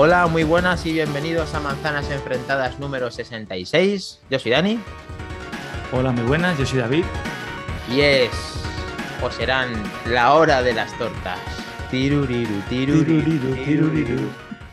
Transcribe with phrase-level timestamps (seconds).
[0.00, 4.20] Hola, muy buenas y bienvenidos a Manzanas Enfrentadas número 66.
[4.30, 4.78] Yo soy Dani.
[5.90, 7.04] Hola, muy buenas, yo soy David.
[7.90, 8.30] Y es,
[9.20, 9.72] o serán,
[10.06, 11.40] la hora de las tortas.
[11.90, 14.28] Tiruriru, tiruriru, tiruriru.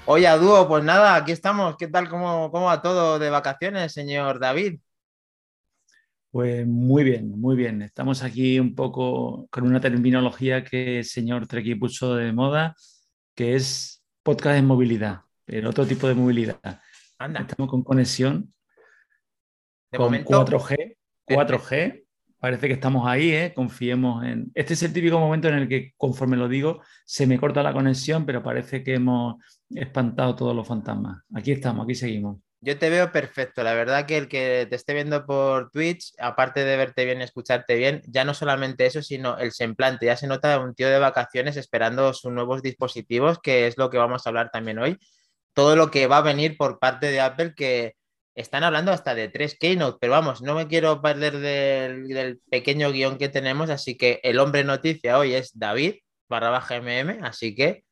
[0.06, 1.76] Oye, a dúo, pues nada, aquí estamos.
[1.76, 2.08] ¿Qué tal?
[2.08, 4.78] ¿Cómo, ¿Cómo va todo de vacaciones, señor David?
[6.30, 7.82] Pues muy bien, muy bien.
[7.82, 12.76] Estamos aquí un poco con una terminología que el señor Treki puso de moda,
[13.34, 13.95] que es
[14.26, 16.60] podcast de movilidad, pero otro tipo de movilidad.
[17.20, 17.42] Anda.
[17.42, 18.52] Estamos con conexión
[19.92, 20.98] De con momento, 4G.
[21.28, 22.04] 4G.
[22.40, 23.54] Parece que estamos ahí, ¿eh?
[23.56, 24.52] confiemos en...
[24.56, 27.72] Este es el típico momento en el que, conforme lo digo, se me corta la
[27.72, 29.36] conexión, pero parece que hemos
[29.70, 31.24] espantado todos los fantasmas.
[31.34, 32.40] Aquí estamos, aquí seguimos.
[32.66, 33.62] Yo te veo perfecto.
[33.62, 37.76] La verdad que el que te esté viendo por Twitch, aparte de verte bien escucharte
[37.76, 40.08] bien, ya no solamente eso, sino el semblante.
[40.08, 44.00] Ya se nota un tío de vacaciones esperando sus nuevos dispositivos, que es lo que
[44.00, 44.98] vamos a hablar también hoy.
[45.54, 47.94] Todo lo que va a venir por parte de Apple, que
[48.34, 52.92] están hablando hasta de tres Keynote, pero vamos, no me quiero perder del, del pequeño
[52.92, 57.54] guion que tenemos, así que el hombre noticia hoy es David barra baja MM, así
[57.54, 57.84] que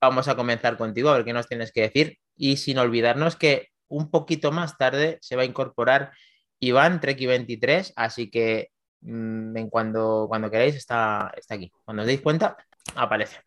[0.00, 2.18] vamos a comenzar contigo a ver qué nos tienes que decir.
[2.34, 6.12] Y sin olvidarnos que un poquito más tarde se va a incorporar
[6.60, 8.70] Iván Treki23, así que
[9.00, 11.70] mm, en cuando, cuando queráis está, está aquí.
[11.84, 12.56] Cuando os deis cuenta,
[12.94, 13.40] aparece.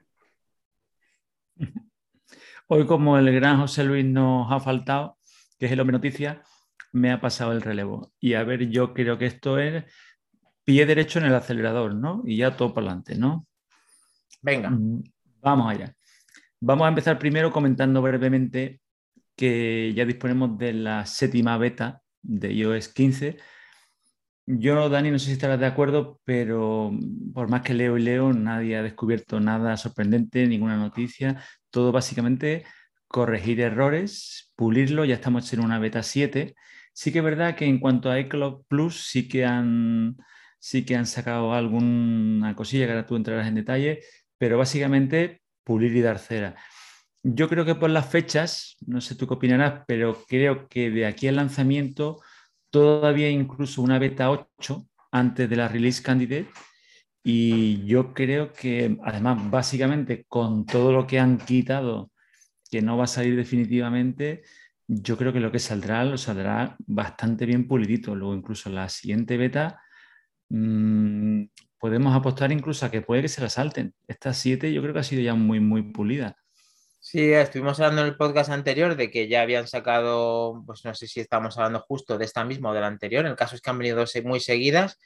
[2.67, 5.17] Hoy, como el gran José Luis nos ha faltado,
[5.57, 6.43] que es el hombre noticia,
[6.91, 8.13] me ha pasado el relevo.
[8.19, 9.85] Y a ver, yo creo que esto es
[10.63, 12.21] pie derecho en el acelerador, ¿no?
[12.25, 13.47] Y ya todo para adelante, ¿no?
[14.41, 15.03] Venga, Mm,
[15.41, 15.95] Vamos allá.
[16.59, 18.81] Vamos a empezar primero comentando brevemente
[19.39, 23.37] que ya disponemos de la séptima beta de iOS 15.
[24.45, 26.91] Yo, Dani, no sé si estarás de acuerdo, pero
[27.33, 31.41] por más que leo y leo, nadie ha descubierto nada sorprendente, ninguna noticia.
[31.69, 32.65] Todo básicamente
[33.07, 36.55] corregir errores, pulirlo, ya estamos en una beta 7.
[36.91, 40.17] Sí que es verdad que en cuanto a iCloud Plus sí que han,
[40.59, 44.01] sí que han sacado alguna cosilla que ahora tú entrarás en detalle,
[44.37, 46.57] pero básicamente pulir y dar cera.
[47.31, 51.05] Yo creo que por las fechas, no sé tú qué opinarás, pero creo que de
[51.05, 52.21] aquí al lanzamiento
[52.71, 56.49] todavía incluso una beta 8 antes de la release candidate
[57.23, 62.11] y yo creo que además básicamente con todo lo que han quitado
[62.71, 64.43] que no va a salir definitivamente,
[64.87, 68.15] yo creo que lo que saldrá lo saldrá bastante bien pulidito.
[68.15, 69.81] Luego incluso la siguiente beta
[70.49, 71.43] mmm,
[71.79, 73.93] podemos apostar incluso a que puede que se la salten.
[74.07, 76.35] Esta 7 yo creo que ha sido ya muy, muy pulida.
[77.09, 81.07] Sí, estuvimos hablando en el podcast anterior de que ya habían sacado, pues no sé
[81.07, 83.69] si estamos hablando justo de esta misma o de la anterior, el caso es que
[83.71, 84.99] han venido muy seguidas.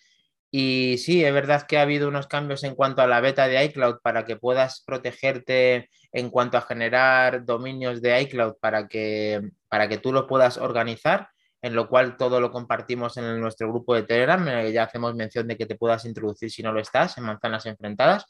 [0.51, 3.63] Y sí, es verdad que ha habido unos cambios en cuanto a la beta de
[3.65, 9.87] iCloud para que puedas protegerte en cuanto a generar dominios de iCloud para que, para
[9.87, 11.29] que tú lo puedas organizar,
[11.61, 15.55] en lo cual todo lo compartimos en nuestro grupo de Telegram, ya hacemos mención de
[15.57, 18.25] que te puedas introducir si no lo estás, en Manzanas Enfrentadas.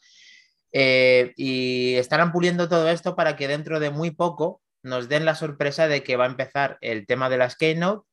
[0.76, 5.36] Eh, y estarán puliendo todo esto para que dentro de muy poco nos den la
[5.36, 8.04] sorpresa de que va a empezar el tema de las Keynote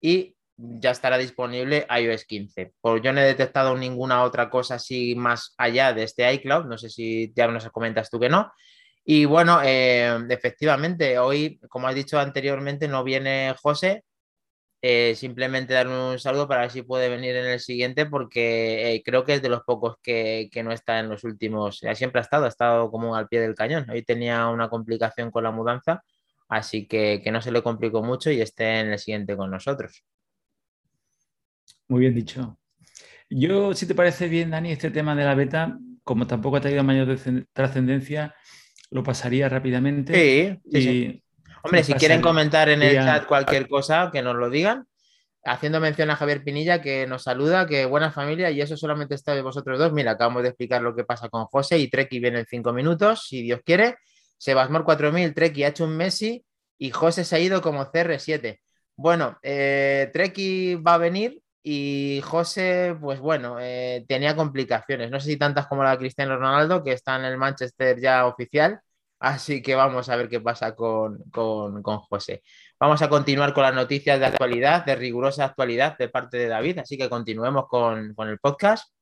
[0.00, 2.74] y ya estará disponible iOS 15.
[2.80, 6.78] Pues yo no he detectado ninguna otra cosa así más allá de este iCloud, no
[6.78, 8.52] sé si ya nos comentas tú que no.
[9.04, 14.04] Y bueno, eh, efectivamente, hoy, como has dicho anteriormente, no viene José,
[14.86, 19.02] eh, simplemente darle un saludo para ver si puede venir en el siguiente, porque eh,
[19.02, 22.22] creo que es de los pocos que, que no está en los últimos, siempre ha
[22.22, 23.88] estado, ha estado como al pie del cañón.
[23.88, 26.02] Hoy tenía una complicación con la mudanza,
[26.48, 30.04] así que que no se le complicó mucho y esté en el siguiente con nosotros.
[31.88, 32.58] Muy bien dicho.
[33.30, 36.84] Yo, si te parece bien, Dani, este tema de la beta, como tampoco ha traído
[36.84, 38.34] mayor trascend- trascendencia,
[38.90, 40.14] lo pasaría rápidamente.
[40.14, 41.23] Sí, sí, y sí.
[41.64, 44.86] Hombre, si quieren comentar en el ya- chat cualquier cosa, que nos lo digan.
[45.46, 49.34] Haciendo mención a Javier Pinilla, que nos saluda, que buena familia, y eso solamente está
[49.34, 49.92] de vosotros dos.
[49.92, 53.26] Mira, acabamos de explicar lo que pasa con José y Treki viene en cinco minutos,
[53.28, 53.96] si Dios quiere.
[54.38, 56.44] Sebasmor 4000, Treki ha hecho un Messi
[56.78, 58.60] y José se ha ido como CR7.
[58.96, 65.10] Bueno, eh, Treki va a venir y José, pues bueno, eh, tenía complicaciones.
[65.10, 68.26] No sé si tantas como la de Cristiano Ronaldo, que está en el Manchester ya
[68.26, 68.80] oficial.
[69.24, 72.42] Así que vamos a ver qué pasa con, con, con José.
[72.78, 76.80] Vamos a continuar con las noticias de actualidad, de rigurosa actualidad de parte de David.
[76.80, 78.92] Así que continuemos con, con el podcast.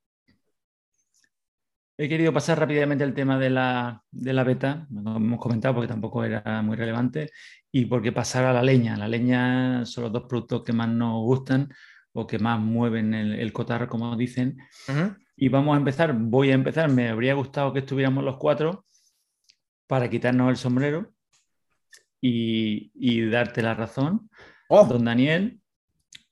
[1.99, 5.89] He querido pasar rápidamente el tema de la, de la beta, lo hemos comentado porque
[5.89, 7.31] tampoco era muy relevante,
[7.73, 8.97] y porque pasar a la leña.
[8.97, 11.69] La leña son los dos productos que más nos gustan
[12.13, 14.57] o que más mueven el, el cotarro, como dicen.
[15.37, 18.87] Y vamos a empezar, voy a empezar, me habría gustado que estuviéramos los cuatro
[19.93, 21.12] para quitarnos el sombrero.
[22.23, 24.31] y, darte la razón,
[24.71, 24.87] oh.
[24.87, 25.61] don Daniel,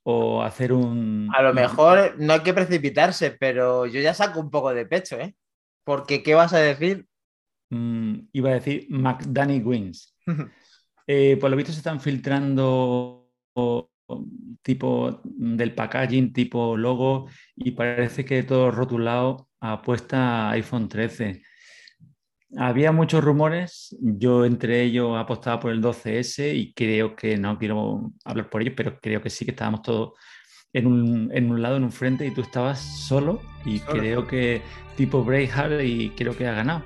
[0.03, 1.29] o hacer un...
[1.37, 5.21] A lo mejor no hay que precipitarse, pero yo ya saco un poco de pecho,
[5.21, 5.35] ¿eh?
[5.85, 7.07] Porque, ¿qué vas a decir?
[7.69, 10.17] Mm, iba a decir McDanny Wins.
[11.13, 13.33] Eh, por lo visto se están filtrando
[14.63, 21.43] tipo del packaging, tipo logo, y parece que todo rotulado apuesta a iPhone 13.
[22.58, 28.11] Había muchos rumores, yo entre ellos apostaba por el 12S y creo que no quiero
[28.25, 30.12] hablar por ello, pero creo que sí que estábamos todos
[30.73, 34.62] en un, en un lado, en un frente y tú estabas solo y creo que
[34.97, 36.82] tipo Braveheart y creo que ha ganado.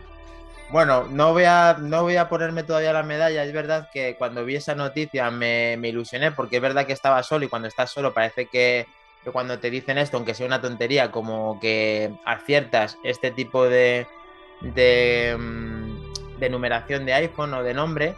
[0.71, 3.45] Bueno, no voy, a, no voy a ponerme todavía la medalla.
[3.45, 7.23] Es verdad que cuando vi esa noticia me, me ilusioné porque es verdad que estaba
[7.23, 8.87] solo y cuando estás solo parece que,
[9.23, 14.07] que, cuando te dicen esto, aunque sea una tontería, como que aciertas este tipo de,
[14.75, 18.15] de, mm, de numeración de iPhone o de nombre,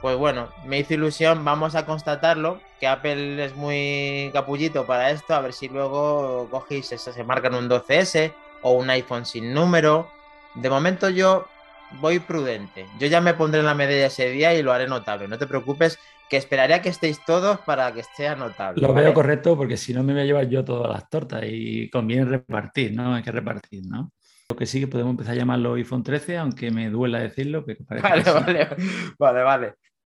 [0.00, 5.34] pues bueno, me hizo ilusión, vamos a constatarlo, que Apple es muy capullito para esto,
[5.34, 10.08] a ver si luego cogéis, se, se marcan un 12S o un iPhone sin número.
[10.54, 11.46] De momento yo
[12.00, 12.86] voy prudente.
[13.00, 15.26] Yo ya me pondré en la medalla ese día y lo haré notable.
[15.26, 15.98] No te preocupes,
[16.28, 18.80] que esperaré a que estéis todos para que esté notable.
[18.80, 21.88] Lo veo correcto porque si no me voy a llevar yo todas las tortas y
[21.90, 23.14] conviene repartir, ¿no?
[23.14, 24.12] Hay que repartir, ¿no?
[24.50, 27.66] Lo que sí que podemos empezar a llamarlo iPhone 13, aunque me duela decirlo.
[28.00, 28.68] vale, vale,
[29.18, 29.74] vale, vale.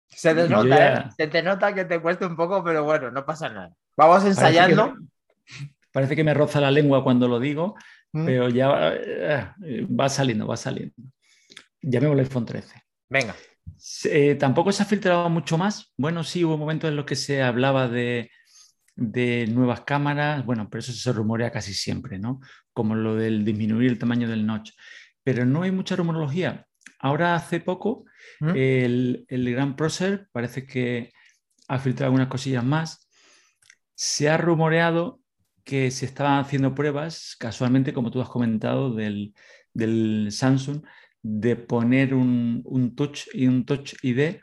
[0.07, 1.05] Se te nota, ¿eh?
[1.17, 3.73] Se te nota que te cuesta un poco, pero bueno, no pasa nada.
[3.97, 4.95] Vamos ensayando.
[5.93, 7.75] Parece que me, roza la lengua cuando lo digo,
[8.13, 8.25] mm.
[8.25, 10.95] pero ya eh, va saliendo, va saliendo.
[11.83, 12.83] Llamémoslo iPhone 13.
[13.09, 13.35] Venga.
[14.05, 15.93] Eh, tampoco se ha filtrado mucho más.
[15.97, 18.31] Bueno, sí, hubo momentos en los que se hablaba de,
[18.95, 22.41] de nuevas cámaras, bueno, pero eso se rumorea casi siempre, ¿no?
[22.73, 24.73] Como lo del disminuir el tamaño del notch.
[25.23, 26.67] Pero no hay mucha rumorología.
[26.99, 28.05] Ahora, hace poco,
[28.41, 28.51] ¿Mm?
[28.57, 31.13] el, el Gran Procer parece que
[31.69, 33.09] ha filtrado algunas cosillas más.
[33.95, 35.21] Se ha rumoreado
[35.65, 39.35] que se estaban haciendo pruebas, casualmente, como tú has comentado, del,
[39.73, 40.83] del Samsung,
[41.23, 44.41] de poner un, un, touch y un touch ID,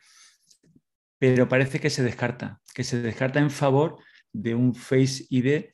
[1.20, 3.98] pero parece que se descarta, que se descarta en favor
[4.32, 5.66] de un Face ID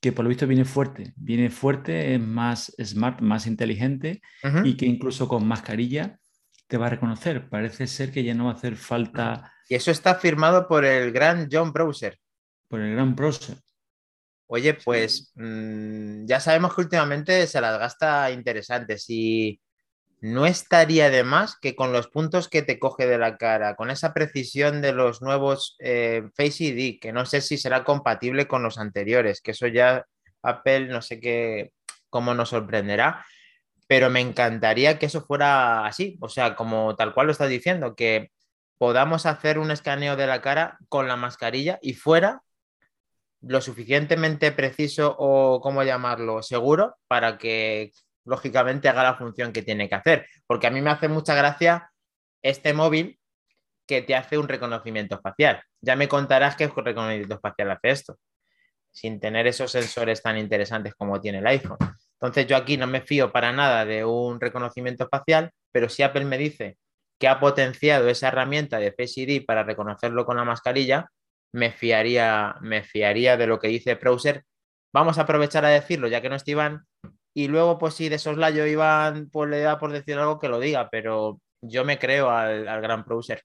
[0.00, 4.22] que por lo visto viene fuerte, viene fuerte, es más smart, más inteligente
[4.64, 6.18] y que incluso con mascarilla
[6.66, 7.48] te va a reconocer.
[7.50, 9.52] Parece ser que ya no va a hacer falta.
[9.68, 12.18] Y eso está firmado por el gran John Browser.
[12.68, 13.56] Por el gran Browser.
[14.46, 19.60] Oye, pues mmm, ya sabemos que últimamente se las gasta interesantes y
[20.20, 23.90] no estaría de más que con los puntos que te coge de la cara, con
[23.90, 28.62] esa precisión de los nuevos eh, Face ID, que no sé si será compatible con
[28.62, 30.04] los anteriores, que eso ya
[30.42, 31.72] Apple no sé qué,
[32.10, 33.24] cómo nos sorprenderá,
[33.86, 37.94] pero me encantaría que eso fuera así, o sea, como tal cual lo estás diciendo,
[37.96, 38.30] que
[38.78, 42.42] podamos hacer un escaneo de la cara con la mascarilla y fuera
[43.42, 47.90] lo suficientemente preciso o, ¿cómo llamarlo?, seguro para que
[48.24, 50.26] lógicamente haga la función que tiene que hacer.
[50.46, 51.90] Porque a mí me hace mucha gracia
[52.42, 53.18] este móvil
[53.86, 55.62] que te hace un reconocimiento facial.
[55.80, 58.18] Ya me contarás qué reconocimiento facial hace esto,
[58.92, 61.78] sin tener esos sensores tan interesantes como tiene el iPhone.
[62.12, 66.24] Entonces yo aquí no me fío para nada de un reconocimiento facial, pero si Apple
[66.24, 66.76] me dice
[67.18, 71.08] que ha potenciado esa herramienta de Face ID para reconocerlo con la mascarilla,
[71.52, 74.44] me fiaría, me fiaría de lo que dice Browser.
[74.92, 76.86] Vamos a aprovechar a decirlo, ya que no está Iván,
[77.34, 80.58] y luego, pues si de soslayo iban, pues le da por decir algo que lo
[80.58, 83.42] diga, pero yo me creo al, gran browser.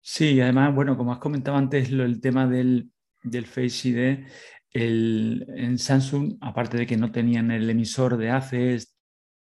[0.00, 2.90] Sí, además, bueno, como has comentado antes, lo, el tema del,
[3.22, 4.26] del Face ID,
[4.70, 8.96] el, en Samsung, aparte de que no tenían el emisor de ACES,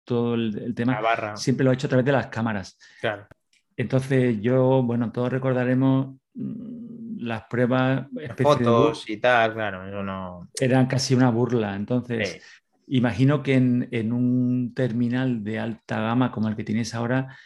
[0.05, 2.77] todo el, tema, siempre lo ha hecho a través de las cámaras.
[3.01, 3.27] Claro.
[3.75, 8.07] Entonces, yo, bueno, todos recordaremos mm, las pruebas...
[8.37, 10.49] Fotos y tal, claro, eso no...
[10.59, 11.75] Eran casi una burla.
[11.75, 12.41] Entonces,
[12.87, 17.37] imagino que en, un terminal de alta gama como el que tienes ahora,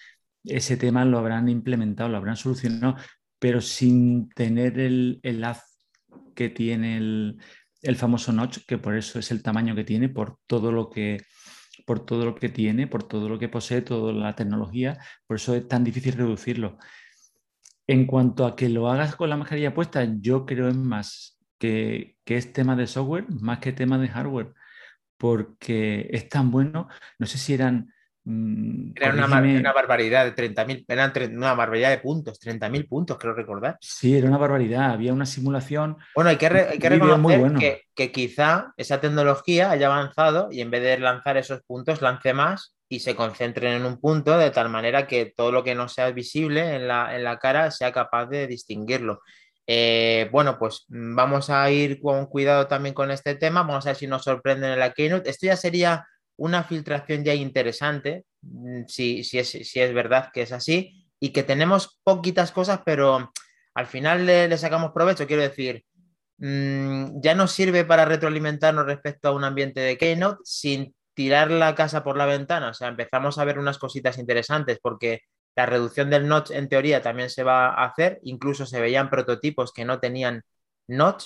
[0.43, 2.95] ese tema lo habrán implementado, lo habrán solucionado,
[3.39, 5.79] pero sin tener el, el haz
[6.35, 7.37] que tiene el,
[7.81, 11.19] el famoso notch, que por eso es el tamaño que tiene, por todo lo que
[11.85, 15.55] por todo lo que tiene, por todo lo que posee, toda la tecnología, por eso
[15.55, 16.77] es tan difícil reducirlo.
[17.91, 22.15] En cuanto a que lo hagas con la mascarilla puesta, yo creo es más que,
[22.25, 24.53] es tema de software más que tema de hardware,
[25.17, 26.87] porque es tan bueno,
[27.19, 27.93] no sé si eran...
[28.23, 33.77] Mm, era una, barbaridad de 30.000, eran una barbaridad de puntos, 30.000 puntos, creo recordar.
[33.81, 35.97] Sí, era una barbaridad, había una simulación.
[36.15, 40.97] Bueno, hay que, reconocer que, que, quizá esa tecnología haya avanzado y en vez de
[40.97, 45.33] lanzar esos puntos, lance más y se concentren en un punto de tal manera que
[45.33, 49.21] todo lo que no sea visible en la, cara sea capaz de distinguirlo.
[49.65, 53.91] Eh, bueno, pues mm, vamos a ir con cuidado también con este tema, vamos a
[53.91, 55.29] ver si nos sorprenden en la keynote.
[55.29, 56.05] Esto ya sería
[56.35, 61.29] una filtración ya interesante, mm, si, si, es, si es verdad que es así, y
[61.29, 63.31] que tenemos poquitas cosas, pero
[63.73, 65.85] al final le, sacamos provecho, quiero decir,
[66.39, 71.75] mm, ya nos sirve para retroalimentarnos respecto a un ambiente de Keynote sin tirar la
[71.75, 75.21] casa por la ventana, o sea, empezamos a ver unas cositas interesantes porque
[75.55, 79.73] la reducción del notch en teoría también se va a hacer, incluso se veían prototipos
[79.73, 80.43] que no tenían
[80.87, 81.25] notch.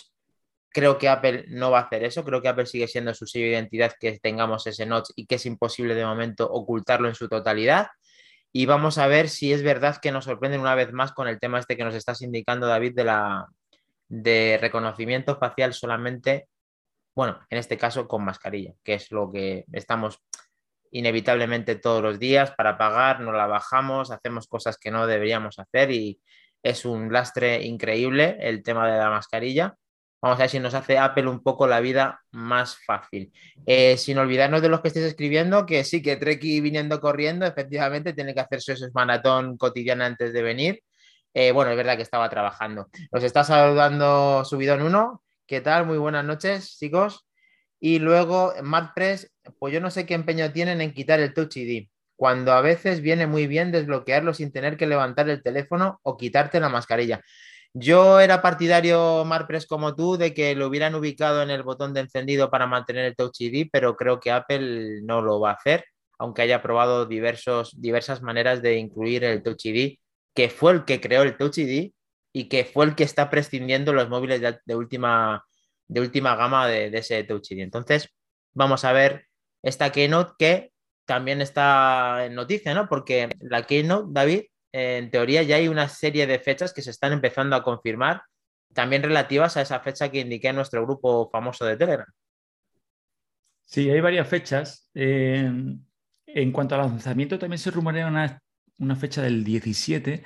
[0.70, 3.46] Creo que Apple no va a hacer eso, creo que Apple sigue siendo su sello
[3.46, 7.30] de identidad que tengamos ese notch y que es imposible de momento ocultarlo en su
[7.30, 7.88] totalidad.
[8.52, 11.40] Y vamos a ver si es verdad que nos sorprenden una vez más con el
[11.40, 13.48] tema este que nos estás indicando, David, de la
[14.08, 16.48] de reconocimiento facial solamente
[17.16, 20.22] bueno, en este caso con mascarilla, que es lo que estamos
[20.92, 25.92] inevitablemente todos los días para pagar, no la bajamos, hacemos cosas que no deberíamos hacer
[25.92, 26.20] y
[26.62, 29.76] es un lastre increíble el tema de la mascarilla.
[30.22, 33.32] Vamos a ver si nos hace Apple un poco la vida más fácil.
[33.66, 38.14] Eh, sin olvidarnos de los que estéis escribiendo, que sí, que Treki viniendo corriendo, efectivamente
[38.14, 40.82] tiene que hacerse esos maratón cotidiano antes de venir.
[41.34, 42.88] Eh, bueno, es verdad que estaba trabajando.
[43.12, 45.86] Nos está saludando Subidón 1, ¿Qué tal?
[45.86, 47.28] Muy buenas noches, chicos.
[47.80, 51.88] Y luego, MarkPress, pues yo no sé qué empeño tienen en quitar el Touch ID,
[52.16, 56.60] cuando a veces viene muy bien desbloquearlo sin tener que levantar el teléfono o quitarte
[56.60, 57.22] la mascarilla.
[57.74, 62.00] Yo era partidario, MarkPress, como tú, de que lo hubieran ubicado en el botón de
[62.02, 65.86] encendido para mantener el Touch ID, pero creo que Apple no lo va a hacer,
[66.18, 70.00] aunque haya probado diversos, diversas maneras de incluir el Touch ID,
[70.34, 71.92] que fue el que creó el Touch ID
[72.36, 75.46] y que fue el que está prescindiendo los móviles de, última,
[75.88, 77.50] de última gama de, ese Touch.
[77.52, 78.10] Entonces,
[78.54, 79.28] vamos a ver
[79.64, 80.74] esta Keynote que
[81.06, 82.90] también está en noticia, ¿no?
[82.90, 84.42] Porque la Keynote, David,
[84.74, 88.24] en teoría ya hay una serie de fechas que se están empezando a confirmar,
[88.74, 92.08] también relativas a esa fecha que indiqué en nuestro grupo famoso de Telegram.
[93.64, 94.90] Sí, hay varias fechas.
[94.94, 98.44] en cuanto al lanzamiento, también se rumorea una,
[98.80, 100.22] una fecha del 17,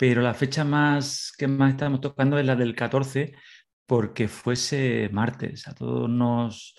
[0.00, 3.34] pero la fecha más que más estamos tocando es la del 14
[3.84, 5.68] porque fuese martes.
[5.68, 6.74] A todos nos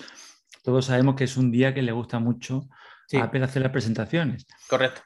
[0.63, 2.67] todos sabemos que es un día que le gusta mucho
[3.13, 4.47] a Apple hacer las presentaciones.
[4.67, 5.01] Correcto.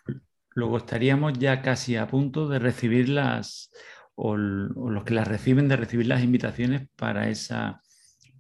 [0.52, 3.74] Luego estaríamos ya casi a punto de recibir las,
[4.16, 7.82] o, los que las reciben, de recibir las invitaciones para esa,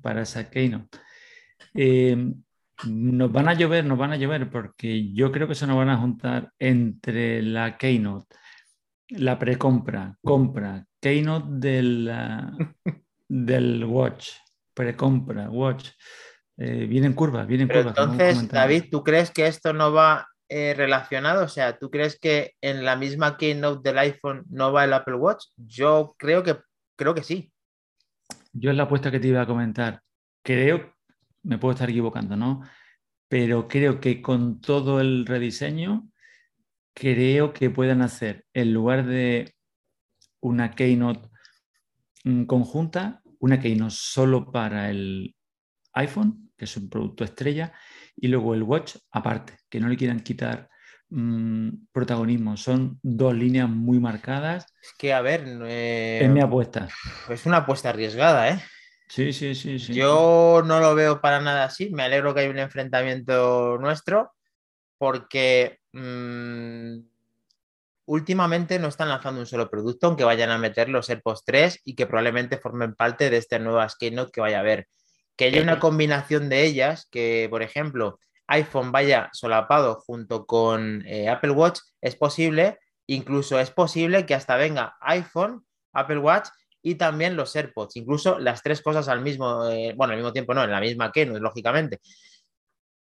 [0.01, 0.99] para esa Keynote.
[1.73, 2.33] Eh,
[2.87, 5.89] nos van a llover, nos van a llover, porque yo creo que se nos van
[5.89, 8.37] a juntar entre la Keynote
[9.09, 12.11] la precompra, compra, keynote del,
[13.27, 14.31] del watch,
[14.73, 15.89] precompra, watch.
[16.57, 17.97] Eh, vienen curvas, vienen curvas.
[17.97, 21.43] Entonces, David, ¿tú crees que esto no va eh, relacionado?
[21.43, 25.15] O sea, ¿tú crees que en la misma keynote del iPhone no va el Apple
[25.15, 25.47] Watch?
[25.57, 26.57] Yo creo que,
[26.95, 27.51] creo que sí.
[28.53, 30.01] Yo es la apuesta que te iba a comentar.
[30.41, 30.93] Creo,
[31.43, 32.61] me puedo estar equivocando, ¿no?
[33.27, 36.09] Pero creo que con todo el rediseño
[36.95, 39.53] creo que puedan hacer, en lugar de
[40.39, 41.29] una keynote
[42.23, 45.35] mm, conjunta, una keynote solo para el
[45.93, 47.73] iPhone, que es un producto estrella,
[48.15, 50.69] y luego el Watch aparte, que no le quieran quitar
[51.09, 52.55] mm, protagonismo.
[52.57, 54.65] Son dos líneas muy marcadas.
[54.81, 56.87] Es que, a ver, eh, es mi apuesta.
[57.29, 58.59] Es una apuesta arriesgada, ¿eh?
[59.09, 59.93] Sí, sí, sí, sí.
[59.93, 61.89] Yo no lo veo para nada así.
[61.91, 64.31] Me alegro que haya un enfrentamiento nuestro,
[64.97, 67.07] porque Mm,
[68.07, 71.95] últimamente no están lanzando un solo producto, aunque vayan a meter los AirPods 3 y
[71.95, 74.87] que probablemente formen parte de esta nueva Keynote que vaya a haber.
[75.37, 81.29] Que haya una combinación de ellas, que por ejemplo iPhone vaya solapado junto con eh,
[81.29, 86.49] Apple Watch, es posible, incluso es posible que hasta venga iPhone, Apple Watch
[86.81, 90.53] y también los AirPods, incluso las tres cosas al mismo, eh, bueno, al mismo tiempo
[90.53, 92.01] no, en la misma Keynote, lógicamente.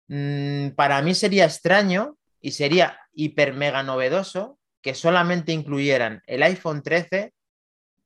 [0.07, 6.81] Mm, para mí sería extraño y sería hiper mega novedoso que solamente incluyeran el iPhone
[6.81, 7.33] 13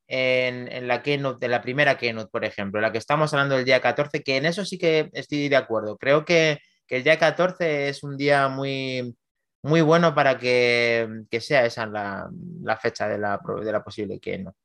[0.07, 3.81] en, la keynote, de la primera keynote, por ejemplo, la que estamos hablando del día
[3.81, 5.97] 14, que en eso sí que estoy de acuerdo.
[5.97, 6.59] Creo que,
[6.89, 9.15] el día 14 es un día muy,
[9.63, 14.55] muy bueno para que, sea esa la, fecha de la, de la posible keynote.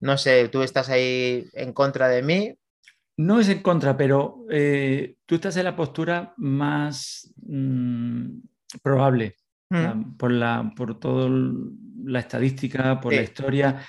[0.00, 2.54] No sé, tú estás ahí en contra de mí.
[3.16, 8.40] No es en contra, pero eh, tú estás en la postura más mm,
[8.82, 9.36] probable
[9.70, 10.16] mm.
[10.16, 11.28] por, la, por toda
[12.04, 13.80] la estadística, por la historia.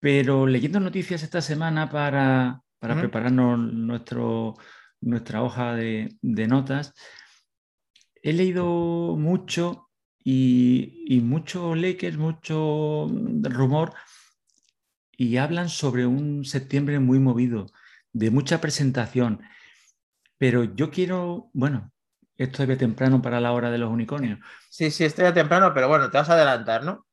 [0.00, 4.54] Pero leyendo noticias esta semana para, prepararnos nuestro,
[5.00, 6.94] nuestra hoja de, notas,
[8.22, 9.88] he leído mucho
[10.24, 13.08] y, y mucho Lakers, mucho
[13.42, 13.94] rumor,
[15.16, 17.66] y hablan sobre un septiembre muy movido,
[18.12, 19.40] de mucha presentación.
[20.36, 21.91] Pero yo quiero, bueno,
[22.44, 24.38] es temprano para la hora de los unicornios.
[24.70, 27.06] Sí, sí, estoy a temprano, pero bueno, te vas a adelantar, ¿no?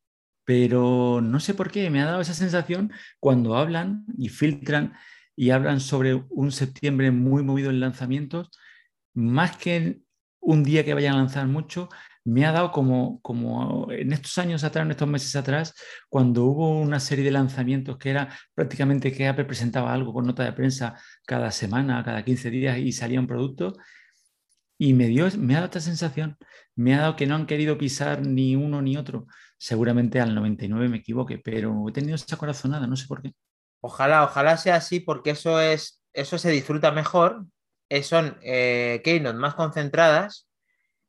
[0.46, 4.94] Pero no sé por qué, me ha dado esa sensación cuando hablan y filtran
[5.36, 8.50] y hablan sobre un septiembre muy movido en lanzamientos,
[9.14, 10.02] más que
[10.42, 11.90] un día que vayan a lanzar mucho,
[12.26, 15.74] me ha dado como, como en estos años atrás, en estos meses atrás,
[16.10, 20.44] cuando hubo una serie de lanzamientos que era prácticamente que Apple presentaba algo con nota
[20.44, 20.96] de prensa
[21.26, 23.78] cada semana, cada 15 días y salía un producto.
[24.80, 26.38] Y me, dio, me ha dado esta sensación,
[26.76, 29.28] me ha dado que no han querido pisar ni uno ni otro.
[29.58, 33.34] Seguramente al 99 me equivoque, pero he tenido esa corazonada, no sé por qué.
[33.82, 37.46] Ojalá, ojalá sea así, porque eso es, eso se disfruta mejor.
[37.90, 40.50] Eh, son eh, keynote más concentradas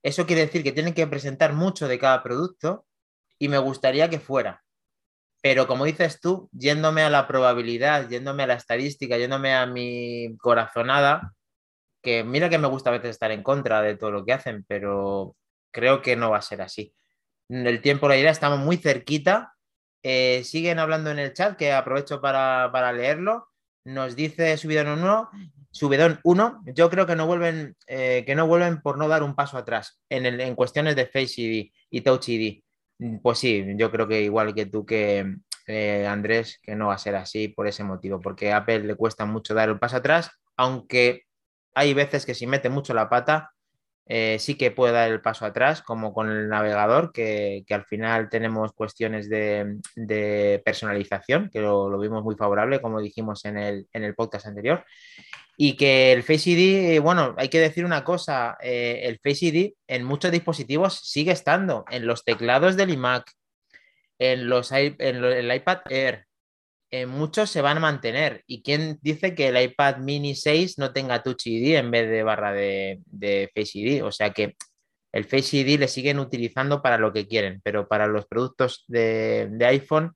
[0.03, 2.87] eso quiere decir que tienen que presentar mucho de cada producto
[3.39, 4.65] y me gustaría que fuera.
[5.43, 10.37] Pero como dices tú, yéndome a la probabilidad, yéndome a la estadística, yéndome a mi
[10.39, 11.35] corazonada,
[12.03, 14.65] que mira que me gusta a veces estar en contra de todo lo que hacen,
[14.67, 15.37] pero
[15.71, 16.95] creo que no va a ser así.
[17.49, 19.55] El tiempo la irá, estamos muy cerquita.
[20.03, 23.49] Eh, siguen hablando en el chat, que aprovecho para, para leerlo.
[23.85, 25.31] Nos dice Subidón 1,
[25.71, 29.35] Subedón 1, yo creo que no vuelven, eh, que no vuelven por no dar un
[29.35, 32.63] paso atrás en, en cuestiones de Face ID y Touch ID.
[33.23, 36.99] Pues sí, yo creo que igual que tú que eh, Andrés, que no va a
[36.99, 40.31] ser así por ese motivo, porque a Apple le cuesta mucho dar un paso atrás,
[40.57, 41.25] aunque
[41.75, 43.53] hay veces que si mete mucho la pata,
[44.13, 48.29] eh, sí que puede dar el paso atrás, como con el navegador, que, al final
[48.29, 54.17] tenemos cuestiones de, personalización, que lo, vimos muy favorable, como dijimos en el, en el
[54.17, 54.85] podcast anterior.
[55.57, 59.75] Y que el Face ID, bueno, hay que decir una cosa, eh, el Face ID
[59.87, 63.31] en muchos dispositivos sigue estando, en los teclados del iMac,
[64.19, 66.27] en, los, en el iPad Air,
[66.91, 68.43] en muchos se van a mantener.
[68.47, 72.23] ¿Y quién dice que el iPad mini 6 no tenga Touch ID en vez de
[72.23, 74.05] barra de, Face ID?
[74.05, 74.57] O sea que
[75.13, 79.49] el Face ID le siguen utilizando para lo que quieren, pero para los productos de
[79.67, 80.15] iPhone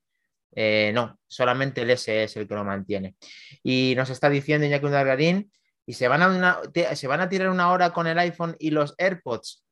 [0.55, 3.17] eh, no, solamente el S es el que lo mantiene.
[3.63, 5.51] Y nos está diciendo Iñaki Dargarín,
[5.87, 6.63] y se van, a
[6.95, 9.64] se van a tirar una hora con el iPhone y los AirPods.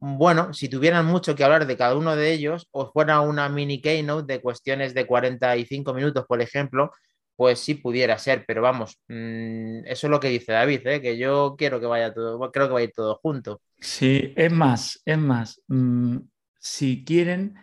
[0.00, 3.80] Bueno, si tuvieran mucho que hablar de cada uno de ellos, o fuera una mini
[3.80, 6.90] keynote de cuestiones de 45 minutos, por ejemplo,
[7.36, 11.00] pues sí pudiera ser, pero vamos, mm, eso es lo que dice David, ¿eh?
[11.00, 13.60] que yo quiero que vaya todo, creo que va a ir todo junto.
[13.80, 16.18] Sí, es más, es más, mm,
[16.58, 17.56] si quieren,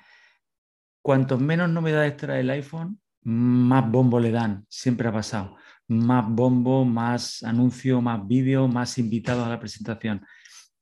[1.02, 5.56] cuanto menos novedades trae el iPhone, más bombo le dan, siempre ha pasado.
[5.88, 10.26] Más bombo, más anuncio, más vídeo, más invitados a la presentación.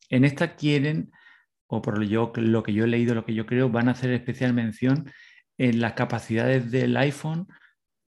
[0.09, 1.12] En esta quieren,
[1.69, 4.12] o por lo, lo que yo he leído, lo que yo creo, van a hacer
[4.12, 5.10] especial mención
[5.58, 7.47] en las capacidades del iPhone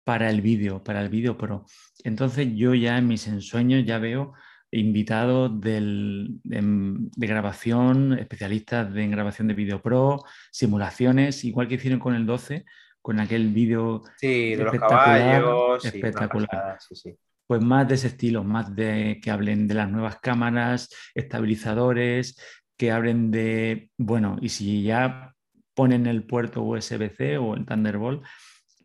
[0.04, 1.66] para el vídeo, para el vídeo Pro.
[2.04, 4.34] Entonces yo ya en mis ensueños ya veo
[4.72, 6.30] invitados de,
[7.18, 12.66] grabación, especialistas de, en grabación de vídeo pro, simulaciones, igual que hicieron con el 12,
[13.02, 16.78] con aquel vídeo sí, de espectacular, los espectacular.
[17.48, 22.38] Pues más de ese estilo, más de que hablen de las nuevas cámaras, estabilizadores,
[22.82, 25.36] que hablen de, bueno, y si ya
[25.76, 28.26] ponen el puerto USB-C o el Thunderbolt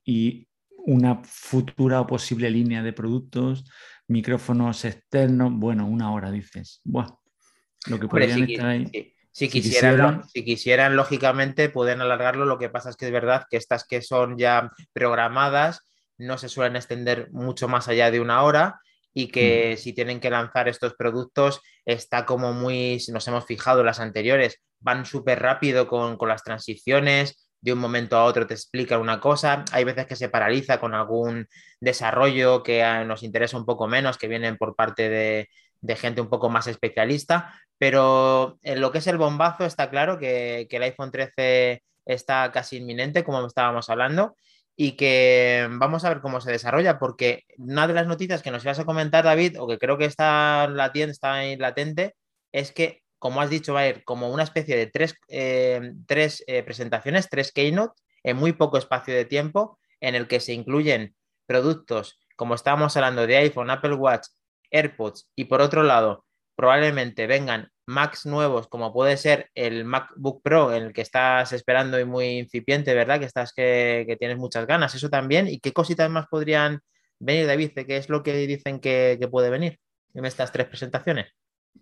[0.05, 0.51] y
[0.85, 3.65] una futura o posible línea de productos,
[4.07, 6.83] micrófonos externos, bueno, una hora dices.
[6.85, 9.15] lo que podrían estar ahí.
[9.33, 12.45] Si, quisieran, si quisieran, lógicamente, pueden alargarlo.
[12.45, 16.51] Lo que pasa es que es verdad que estas que son ya programadas no se
[16.51, 18.79] suelen extender mucho más allá de una hora
[19.19, 19.79] y que mm.
[19.79, 25.07] si tienen que lanzar estos productos está como muy, nos hemos fijado las anteriores, van
[25.07, 29.65] súper rápido con, con las transiciones, de un momento a otro te explica una cosa,
[29.73, 31.47] hay veces que se paraliza con algún
[31.81, 35.49] desarrollo que nos interesa un poco menos, que vienen por parte de,
[35.97, 40.69] gente un poco más especialista, pero en lo que es el bombazo está claro que,
[40.71, 44.37] el iPhone 13 está casi inminente, como estábamos hablando,
[44.77, 48.65] y que vamos a ver cómo se desarrolla, porque una de las noticias que nos
[48.65, 52.15] ibas a comentar, David, o que creo que está, latente, está ahí latente,
[52.53, 56.45] es que como has dicho, va a ir como una especie de tres, eh, tres
[56.47, 61.17] eh, presentaciones, tres keynote, en muy poco espacio de tiempo, en el que se incluyen
[61.47, 64.29] productos, como estábamos hablando de iPhone, Apple Watch,
[64.71, 70.75] AirPods, y por otro lado, probablemente vengan Macs nuevos, como puede ser el MacBook Pro,
[70.75, 73.19] en el que estás esperando y muy incipiente, ¿verdad?
[73.19, 75.49] Que estás que, tienes muchas ganas, eso también.
[75.49, 76.81] ¿Y qué cositas más podrían
[77.19, 77.73] venir, David?
[77.87, 79.79] ¿Qué es lo que dicen que, que puede venir
[80.15, 81.33] en estas tres presentaciones?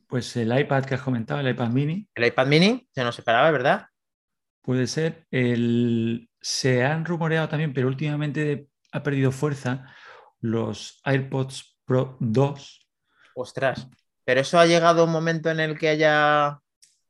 [0.06, 2.06] Pues el iPad que has comentado, el iPad mini.
[2.14, 3.86] El iPad mini se nos separaba, ¿verdad?
[4.62, 5.26] Puede ser.
[5.30, 6.28] El...
[6.40, 9.94] Se han rumoreado también, pero últimamente ha perdido fuerza
[10.40, 12.88] los AirPods Pro 2.
[13.34, 13.88] Ostras,
[14.24, 16.58] pero eso ha llegado un momento en el que haya...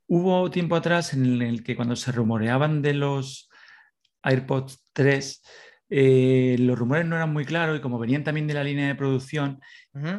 [0.06, 3.48] Hubo tiempo atrás en el que cuando se rumoreaban de los
[4.22, 5.42] AirPods 3,
[5.90, 8.94] eh, los rumores no eran muy claros y como venían también de la línea de
[8.94, 9.60] producción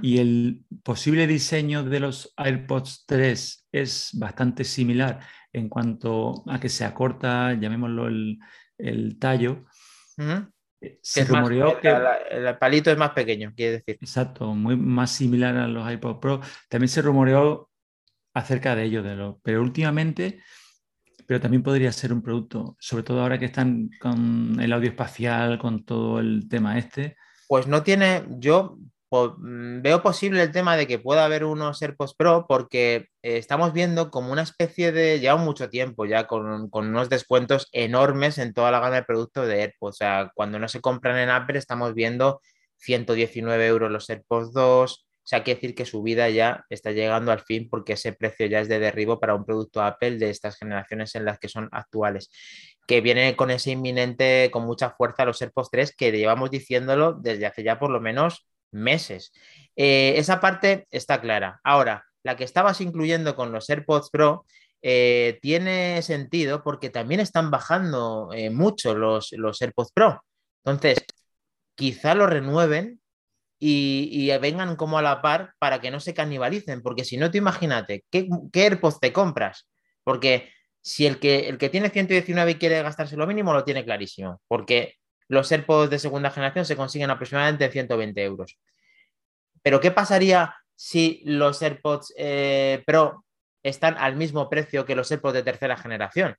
[0.01, 5.19] y el posible diseño de los AirPods 3 es bastante similar
[5.51, 9.65] en cuanto a que se acorta, llamémoslo el, tallo,
[11.01, 11.93] se rumoreó que
[12.31, 13.97] el palito es más pequeño, quiere decir.
[14.01, 16.41] Exacto, muy más similar a los iPod Pro.
[16.69, 17.69] También se rumoreó
[18.33, 20.41] acerca de ello, de lo, pero últimamente,
[21.25, 25.57] pero también podría ser un producto, sobre todo ahora que están con el audio espacial,
[25.57, 27.15] con todo el tema este.
[27.47, 28.77] Pues no tiene, yo
[29.37, 33.73] Mm, veo posible el tema de que pueda haber unos AirPods Pro porque eh, estamos
[33.73, 38.71] viendo como una especie de, lleva mucho tiempo ya con, unos descuentos enormes en toda
[38.71, 39.95] la gama de productos de AirPods.
[39.95, 42.41] O sea, cuando no se compran en Apple estamos viendo
[42.77, 45.05] 119 euros los AirPods 2.
[45.25, 48.45] O sea, quiere decir que su vida ya está llegando al fin porque ese precio
[48.45, 51.69] ya es de derribo para un producto Apple de estas generaciones en las que son
[51.71, 52.29] actuales.
[52.87, 57.47] Que viene con ese inminente, con mucha fuerza los AirPods 3 que llevamos diciéndolo desde
[57.47, 59.31] hace ya por lo menos meses.
[59.75, 61.59] Eh, esa parte está clara.
[61.63, 64.45] Ahora, la que estabas incluyendo con los AirPods Pro
[64.81, 70.23] eh, tiene sentido porque también están bajando eh, mucho los, los, AirPods Pro.
[70.63, 70.99] Entonces,
[71.75, 73.01] quizá lo renueven
[73.59, 77.37] y, vengan como a la par para que no se canibalicen, porque si no, te
[77.37, 79.67] imagínate, ¿qué, ¿qué, AirPods te compras?
[80.03, 83.83] Porque si el que, el que tiene 119 y quiere gastarse lo mínimo, lo tiene
[83.85, 84.95] clarísimo, porque
[85.27, 88.57] los AirPods de segunda generación se consiguen aproximadamente en 120 euros.
[89.61, 93.25] Pero ¿qué pasaría si los AirPods eh, Pro
[93.63, 96.35] están al mismo precio que los AirPods de tercera generación?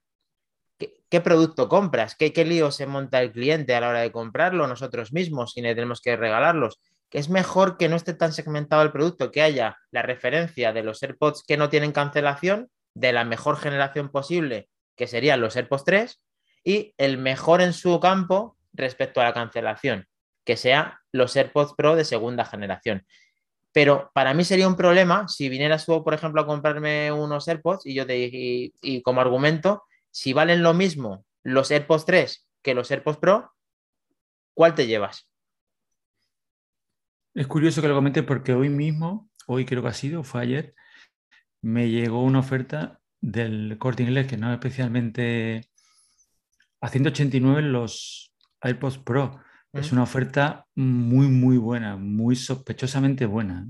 [1.09, 2.15] ¿Qué, producto compras?
[2.15, 5.61] ¿Qué, ¿Qué, lío se monta el cliente a la hora de comprarlo nosotros mismos y
[5.61, 6.79] tenemos que regalarlos?
[7.09, 10.83] Que es mejor que no esté tan segmentado el producto, que haya la referencia de
[10.83, 15.85] los AirPods que no tienen cancelación, de la mejor generación posible, que serían los AirPods
[15.85, 16.21] 3,
[16.63, 20.05] y el mejor en su campo, respecto a la cancelación,
[20.45, 23.05] que sea los AirPods Pro de segunda generación.
[23.73, 27.85] Pero para mí sería un problema si vinieras tú, por ejemplo, a comprarme unos AirPods
[27.85, 32.73] y yo te y, y como argumento, si valen lo mismo los AirPods 3 que
[32.73, 33.53] los AirPods Pro,
[34.53, 35.29] ¿cuál te llevas?
[37.33, 40.75] Es curioso que lo comente porque hoy mismo, hoy creo que ha sido, fue ayer,
[41.61, 45.69] me llegó una oferta del corte inglés que no especialmente
[46.81, 49.39] a 189 los AirPods Pro.
[49.73, 53.67] Es una oferta muy, muy buena, muy sospechosamente buena.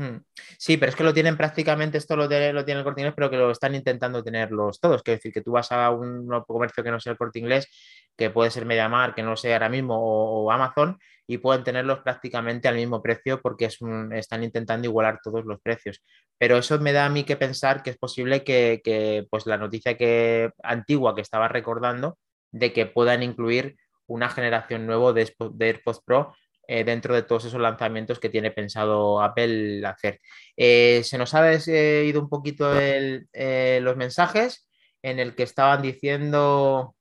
[0.00, 0.24] Mm.
[0.58, 3.14] Sí, pero es que lo tienen prácticamente, esto lo, tiene, lo tiene el corte inglés,
[3.14, 5.02] pero que lo están intentando tenerlos todos.
[5.02, 7.68] Quiero decir, que tú vas a un comercio que no sea el corte inglés,
[8.16, 12.66] que puede ser Mediamar, que no sea ahora mismo, o, Amazon, y pueden tenerlos prácticamente
[12.66, 13.78] al mismo precio porque es
[14.12, 16.02] están intentando igualar todos los precios.
[16.38, 19.58] Pero eso me da a mí que pensar que es posible que, que pues la
[19.58, 22.16] noticia que antigua que estaba recordando
[22.52, 23.76] de que puedan incluir
[24.10, 26.34] una generación nueva de, AirPods Pro
[26.66, 30.20] eh, dentro de todos esos lanzamientos que tiene pensado Apple hacer.
[30.56, 34.68] Eh, se nos ha eh, ido un poquito los mensajes
[35.02, 36.94] en el que estaban diciendo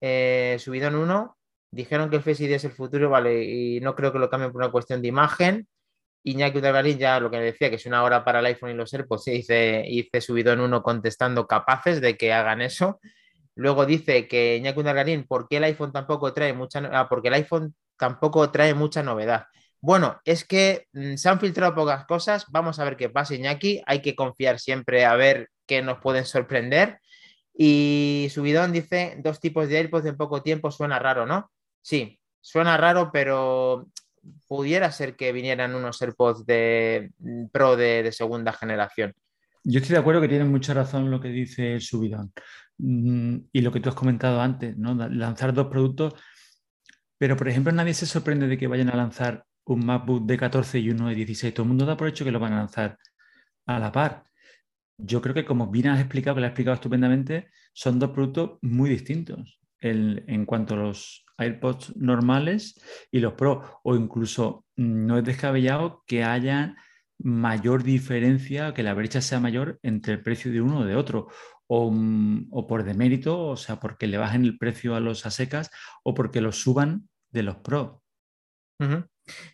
[0.00, 1.36] subido en uno,
[1.72, 4.52] dijeron que el Face ID es el futuro, vale, y no creo que lo cambien
[4.52, 5.68] por una cuestión de imagen.
[6.24, 8.92] Iñaki Udargarín ya lo que decía, que es una hora para el iPhone y los
[8.92, 13.00] AirPods, hice, hice subido en uno contestando capaces de que hagan eso.
[13.58, 17.34] Luego dice que Iñaki Undargarín, ¿por qué el iPhone tampoco trae mucha ah, porque el
[17.34, 19.46] iPhone tampoco trae mucha novedad?
[19.80, 22.46] Bueno, es que mm, se han filtrado pocas cosas.
[22.50, 23.82] Vamos a ver qué pasa, Iñaki.
[23.84, 27.00] Hay que confiar siempre a ver qué nos pueden sorprender.
[27.52, 31.50] Y Subidón dice: dos tipos de AirPods en poco tiempo suena raro, ¿no?
[31.82, 33.88] Sí, suena raro, pero
[34.46, 39.12] pudiera ser que vinieran unos AirPods de mm, Pro de, de segunda generación.
[39.64, 42.32] Yo estoy de acuerdo que tiene mucha razón lo que dice Subidón.
[42.78, 44.94] Y lo que tú has comentado antes, ¿no?
[44.94, 46.14] lanzar dos productos,
[47.18, 50.78] pero por ejemplo nadie se sorprende de que vayan a lanzar un MacBook de 14
[50.78, 51.52] y uno de 16.
[51.52, 52.98] Todo el mundo da por hecho que lo van a lanzar
[53.66, 54.24] a la par.
[54.96, 58.58] Yo creo que como bien has explicado, que lo has explicado estupendamente, son dos productos
[58.62, 65.18] muy distintos en cuanto a los AirPods normales y los Pro, o incluso mm, no
[65.18, 66.76] es descabellado que haya
[67.18, 71.28] mayor diferencia, que la brecha sea mayor entre el precio de uno o de otro,
[71.68, 75.70] Mm, o, por demérito, o sea, porque le bajen el precio a los a secas
[76.02, 78.02] o porque los suban de los Pro.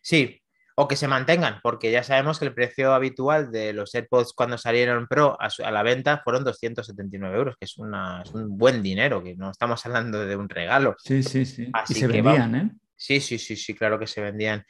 [0.03, 0.41] Sí,
[0.77, 4.59] o que se mantengan, porque ya sabemos que el precio habitual de los AirPods cuando
[4.59, 9.35] salieron Pro a, la venta fueron 279 euros, que es, una, un buen dinero, que
[9.35, 10.95] no estamos hablando de un regalo.
[10.99, 11.71] Sí, sí, sí.
[11.89, 12.71] y se vendían, ¿eh?
[12.97, 14.65] Sí, sí, sí, sí, claro que se vendían.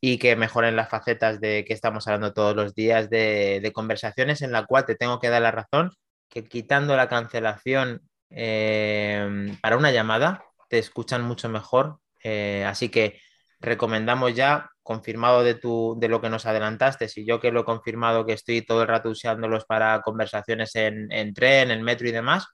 [0.00, 4.52] Y que mejoren las facetas de que estamos hablando todos los días de, conversaciones en
[4.52, 5.90] la cual te tengo que dar la razón
[6.32, 11.98] que quitando la cancelación eh, para una llamada te escuchan mucho mejor.
[12.24, 13.20] Eh, así que
[13.60, 17.64] recomendamos ya, confirmado de, tu, de lo que nos adelantaste, si yo que lo he
[17.64, 22.46] confirmado que estoy todo el rato usándolos para conversaciones en, tren, en metro y demás,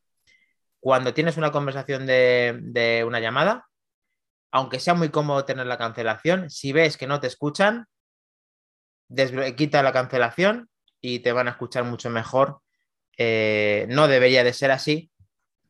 [0.81, 3.69] cuando tienes una conversación de, una llamada,
[4.51, 7.87] aunque sea muy cómodo tener la cancelación, si ves que no te escuchan,
[9.57, 10.69] quita la cancelación
[11.01, 12.61] y te van a escuchar mucho mejor.
[13.18, 15.11] Eh, no debería de ser así,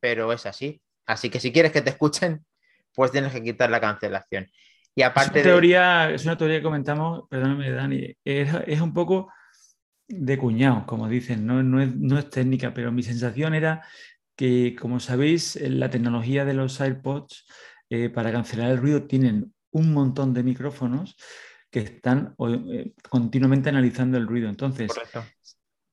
[0.01, 0.83] pero es así.
[1.07, 2.45] Así que si quieres que te escuchen,
[2.95, 4.47] pues tienes que quitar la cancelación.
[4.95, 9.33] Y aparte es una teoría, es una teoría que comentamos, perdóname Dani, es, un poco
[10.07, 13.87] de cuñado, como dicen, no, es, técnica, pero mi sensación era
[14.37, 17.47] que, como sabéis, la tecnología de los AirPods
[17.91, 21.17] eh, para cancelar el ruido tienen un montón de micrófonos
[21.71, 22.35] que están
[22.71, 24.49] eh, continuamente analizando el ruido.
[24.49, 24.91] Entonces,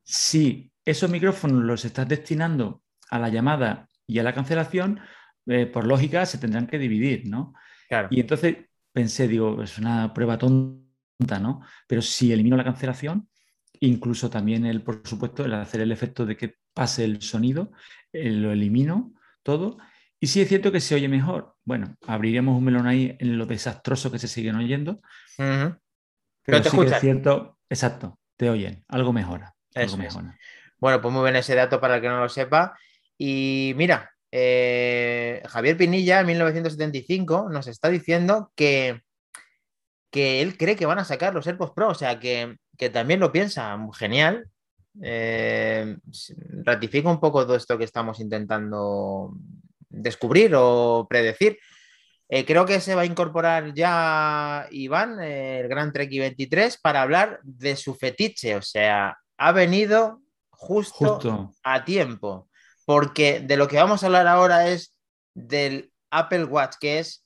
[0.04, 5.00] si esos micrófonos los estás destinando a la llamada y a la cancelación,
[5.48, 7.54] eh, por lógica se tendrán que dividir, ¿no?
[8.10, 8.58] Y entonces
[8.92, 11.62] pensé, digo, es una prueba tonta, ¿no?
[11.88, 13.30] Pero si elimino la cancelación,
[13.80, 17.72] incluso también el, por supuesto, el hacer el efecto de que pase el sonido,
[18.12, 19.78] eh, lo elimino todo.
[20.20, 21.56] Y si es cierto que se oye mejor.
[21.64, 25.02] Bueno, abriremos un melón ahí en lo desastroso que se siguen oyendo.
[25.38, 29.56] Pero, sí que es cierto, exacto, te oyen, algo mejora.
[29.74, 30.38] Algo mejora.
[30.86, 32.78] Bueno, pues muy bien ese dato para el que no lo sepa.
[33.18, 39.02] Y mira, eh, Javier Pinilla en 1975 nos está diciendo que,
[40.12, 42.60] que él cree que van a sacar los AirPods Pro, o sea que,
[42.94, 44.48] también lo piensa, genial.
[45.02, 45.98] Eh,
[46.64, 49.34] ratifica un poco todo esto que estamos intentando
[49.90, 51.58] descubrir o predecir.
[52.30, 57.40] Eh, creo que se va a incorporar ya Iván, el Gran Trek 23, para hablar
[57.42, 58.56] de su fetiche.
[58.56, 60.22] O sea, ha venido
[60.66, 61.52] justo.
[61.64, 62.50] a tiempo
[62.86, 64.96] porque de lo que vamos a hablar ahora es
[65.34, 67.26] del Apple Watch, que es,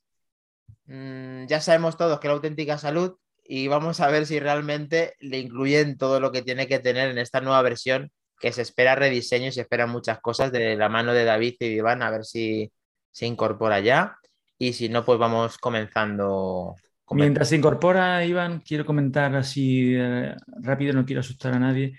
[0.86, 5.40] mm, ya sabemos todos que la auténtica salud y vamos a ver si realmente le
[5.40, 9.48] incluyen todo lo que tiene que tener en esta nueva versión que se espera rediseño
[9.48, 12.72] y se esperan muchas cosas de la mano de David y Iván, a ver si
[13.12, 14.18] se incorpora ya
[14.58, 16.76] y si no, pues vamos comenzando.
[17.12, 21.98] Mientras se incorpora, Iván, quiero comentar así eh, rápido, no quiero asustar a nadie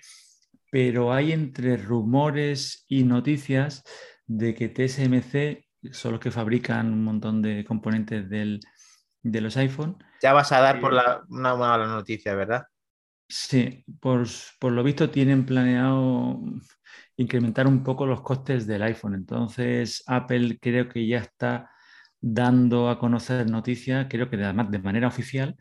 [0.71, 3.83] pero hay entre rumores y noticias
[4.27, 8.61] de que TSMC son los que fabrican un montón de componentes de
[9.41, 9.99] los iPhone.
[10.23, 12.65] Ya vas a dar por eh, una mala noticia, ¿verdad?
[13.29, 14.27] Sí, por,
[14.73, 16.41] lo visto tienen planeado
[17.17, 19.15] incrementar un poco los costes del iPhone.
[19.15, 21.71] Entonces, Apple creo que ya está
[22.21, 25.57] dando a conocer noticias, creo que además de manera oficial,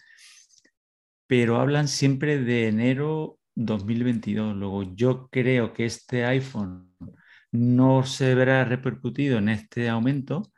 [1.28, 4.56] pero hablan siempre de enero 2022.
[4.56, 6.94] Luego, yo creo que este iPhone
[7.52, 10.52] no se verá repercutido en este aumento,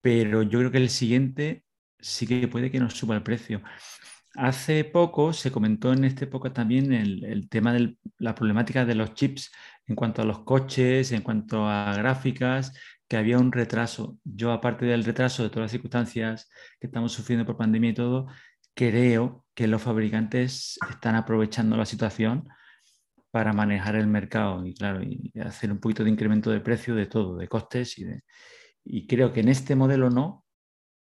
[0.00, 1.64] pero yo creo que el siguiente
[1.98, 3.62] sí que puede que nos suba el precio.
[4.36, 9.14] Hace poco se comentó en esta época también el, tema de la problemática de los
[9.14, 9.52] chips
[9.86, 12.72] en cuanto a los coches, en cuanto a gráficas,
[13.08, 14.18] que había un retraso.
[14.24, 16.48] Yo, aparte del retraso de todas las circunstancias
[16.80, 18.26] que estamos sufriendo por pandemia y todo,
[18.74, 22.48] creo que los fabricantes están aprovechando la situación
[23.30, 27.06] para manejar el mercado y, claro, y hacer un poquito de incremento de precio de
[27.06, 28.22] todo, de costes y, de,
[28.84, 30.44] y creo que en este modelo no,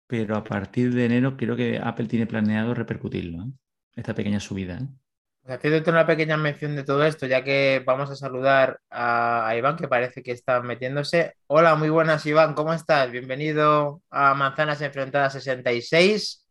[0.07, 3.53] pero a partir de enero creo que Apple tiene planeado repercutirlo, ¿eh?
[3.97, 4.79] esta pequeña subida.
[4.79, 5.83] ¿eh?
[5.87, 10.23] Una pequeña mención de todo esto, ya que vamos a saludar a, Iván, que parece
[10.23, 11.35] que está metiéndose.
[11.49, 13.11] Hola, muy buenas, Iván, ¿cómo estás?
[13.11, 16.42] Bienvenido a Manzanas Enfrentadas 66.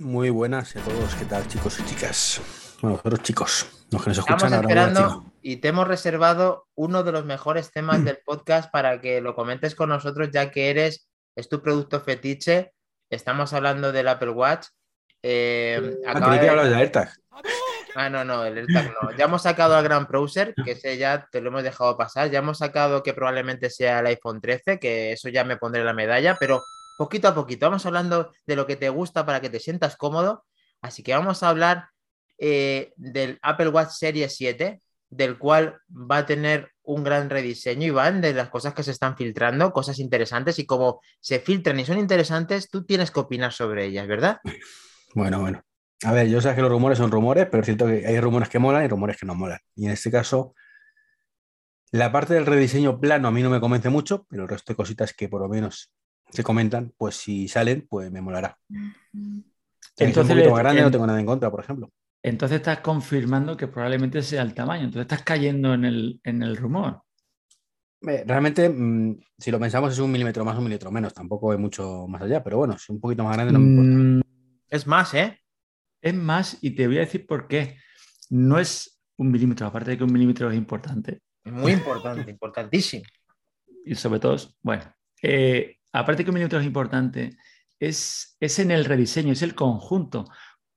[0.00, 2.40] Muy buenas a todos, ¿qué tal chicos y chicas?
[2.80, 7.10] Bueno, los chicos, los que nos escuchan Estamos esperando y te hemos reservado uno de
[7.10, 11.48] los mejores temas del podcast para que lo comentes con nosotros, ya que eres, es
[11.48, 12.72] tu producto fetiche.
[13.10, 14.68] Estamos hablando del Apple Watch.
[15.24, 16.48] Eh, ah, de...
[16.48, 17.12] hablar del AirTag.
[17.96, 19.10] Ah, no, no, el AirTag no.
[19.16, 22.30] Ya hemos sacado al Grand Browser, que ese ya te lo hemos dejado pasar.
[22.30, 25.92] Ya hemos sacado que probablemente sea el iPhone 13, que eso ya me pondré la
[25.92, 26.62] medalla, pero
[26.98, 27.66] poquito a poquito.
[27.66, 30.44] Vamos hablando de lo que te gusta para que te sientas cómodo.
[30.82, 31.88] Así que vamos a hablar
[32.38, 37.90] eh, del Apple Watch Series 7, del cual va a tener un gran rediseño, y
[37.90, 41.84] van de las cosas que se están filtrando, cosas interesantes, y como se filtran y
[41.84, 44.40] son interesantes, tú tienes que opinar sobre ellas, ¿verdad?
[45.14, 45.62] Bueno, bueno.
[46.04, 48.48] A ver, yo sé que los rumores son rumores, pero es cierto que hay rumores
[48.48, 49.58] que molan y rumores que no molan.
[49.74, 50.54] Y en este caso,
[51.90, 54.76] la parte del rediseño plano a mí no me convence mucho, pero el resto de
[54.76, 55.90] cositas que por lo menos
[56.30, 58.58] se comentan, pues si salen, pues me molará.
[59.96, 61.90] Entonces, un poquito más grande, no tengo nada en contra, por ejemplo.
[62.22, 66.56] Entonces estás confirmando que probablemente sea el tamaño, entonces estás cayendo en el, en el
[66.56, 67.02] rumor.
[68.00, 72.06] Realmente, mm, si lo pensamos, es un milímetro más, un milímetro menos, tampoco es mucho
[72.08, 73.90] más allá, pero bueno, si un poquito más grande no me importa.
[73.90, 74.20] Mm,
[74.68, 75.38] es más, ¿eh?
[76.00, 77.76] Es más, y te voy a decir por qué.
[78.30, 81.20] No es un milímetro, aparte de que un milímetro es importante.
[81.44, 83.04] Muy importante, importantísimo.
[83.84, 84.84] Y sobre todo, bueno,
[85.22, 87.36] eh, aparte que un milímetro es importante,
[87.80, 90.26] es, es en el rediseño, es el conjunto,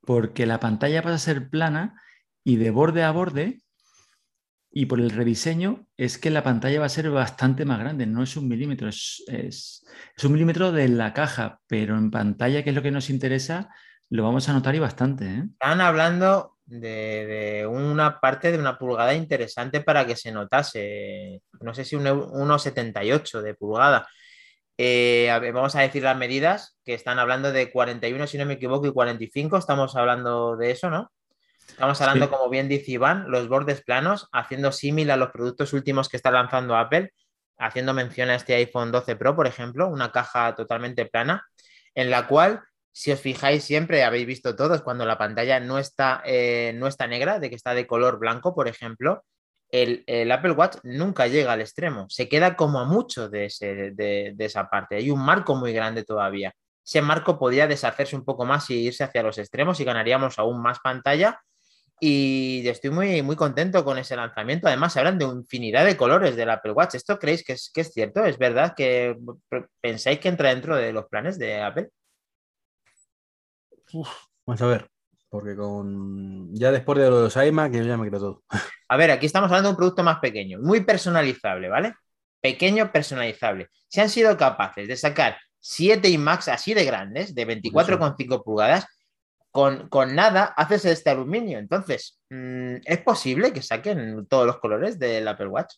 [0.02, 2.02] porque la pantalla pasa a ser plana
[2.44, 3.62] y de borde a borde,
[4.74, 8.24] y por el rediseño es que la pantalla va a ser bastante más grande, no
[8.24, 9.84] es un milímetro, es, es,
[10.24, 13.70] un milímetro de la caja, pero en pantalla, que es lo que nos interesa,
[14.10, 15.26] lo vamos a notar y bastante.
[15.26, 15.44] ¿eh?
[15.52, 21.84] Están hablando de, una parte de una pulgada interesante para que se notase, no sé
[21.84, 24.08] si un 1,78 de pulgada.
[24.84, 28.88] Eh, vamos a decir las medidas, que están hablando de 41, si no me equivoco,
[28.88, 31.12] y 45, estamos hablando de eso, ¿no?
[31.68, 36.10] Estamos hablando, como bien dice Iván, los bordes planos, haciendo símil a los productos últimos
[36.10, 37.14] que está lanzando Apple,
[37.60, 41.46] haciendo mención a este iPhone 12 Pro, por ejemplo, una caja totalmente plana,
[41.94, 46.24] en la cual si os fijáis siempre, habéis visto todos, cuando la pantalla no está,
[46.26, 49.24] eh, no está negra, de que está de color blanco, por ejemplo,
[49.72, 53.50] el, Apple Watch nunca llega al extremo, se queda como a mucho de,
[53.96, 54.98] de, esa parte.
[54.98, 56.54] Hay un marco muy grande todavía.
[56.84, 60.62] Ese marco podría deshacerse un poco más y irse hacia los extremos y ganaríamos aún
[60.62, 61.40] más pantalla.
[62.00, 64.68] Y estoy muy, muy contento con ese lanzamiento.
[64.68, 66.96] Además, se hablan de infinidad de colores del Apple Watch.
[66.96, 68.26] ¿Esto creéis que es, que es cierto?
[68.26, 69.16] ¿Es verdad que
[69.80, 71.90] pensáis que entra dentro de los planes de Apple?
[74.46, 74.90] vamos a ver,
[75.32, 78.44] porque con ya después de los iMac yo ya me creo todo.
[78.90, 81.94] A ver, aquí estamos hablando de un producto más pequeño, muy personalizable, ¿vale?
[82.42, 83.70] Pequeño, personalizable.
[83.88, 88.86] Si han sido capaces de sacar 7 iMacs así de grandes, de 24,5 pulgadas,
[89.52, 91.60] con, nada haces este aluminio.
[91.60, 95.76] Entonces, mm, ¿es posible que saquen todos los colores del Apple Watch?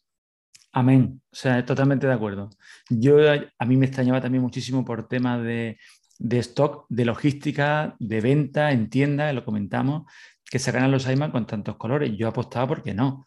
[0.72, 1.22] Amén.
[1.32, 2.50] O sea, totalmente de acuerdo.
[2.90, 5.78] Yo a mí me extrañaba también muchísimo por tema de
[6.24, 10.10] de stock, de logística, de venta en tienda, lo comentamos,
[10.50, 12.14] que sacaran los iMac con tantos colores.
[12.16, 13.26] Yo apostaba porque no.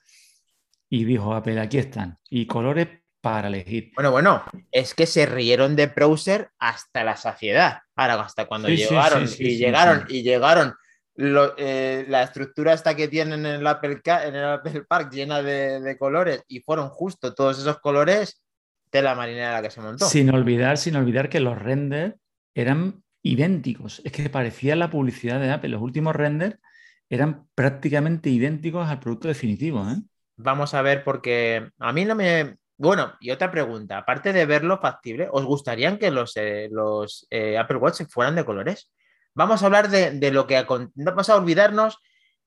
[0.89, 2.19] Y dijo Apple, aquí están.
[2.31, 2.89] Y colores
[3.21, 3.93] para elegir.
[3.95, 7.81] Bueno, bueno, es que se rieron de Browser hasta la saciedad.
[7.97, 10.75] Ahora, hasta cuando llegaron y llegaron y llegaron
[11.19, 15.81] eh, la estructura esta que tienen en el Apple, en el Apple Park llena de,
[15.81, 18.43] de, colores y fueron justo todos esos colores
[18.91, 20.07] de la marinera la que se montó.
[20.07, 22.15] Sin olvidar, sin olvidar que los renders
[22.57, 24.01] eran idénticos.
[24.05, 25.69] Es que parecía la publicidad de Apple.
[25.69, 26.59] Los últimos renders
[27.09, 29.87] eran prácticamente idénticos al producto definitivo.
[29.89, 30.01] ¿eh?
[30.37, 32.57] Vamos a ver, porque a mí no me.
[32.79, 37.57] Bueno, y otra pregunta, aparte de verlo factible, ¿os gustaría que los, eh, los eh,
[37.59, 38.91] Apple Watch fueran de colores?
[39.35, 40.65] Vamos a hablar de, de lo que...
[40.95, 41.99] Vamos a olvidarnos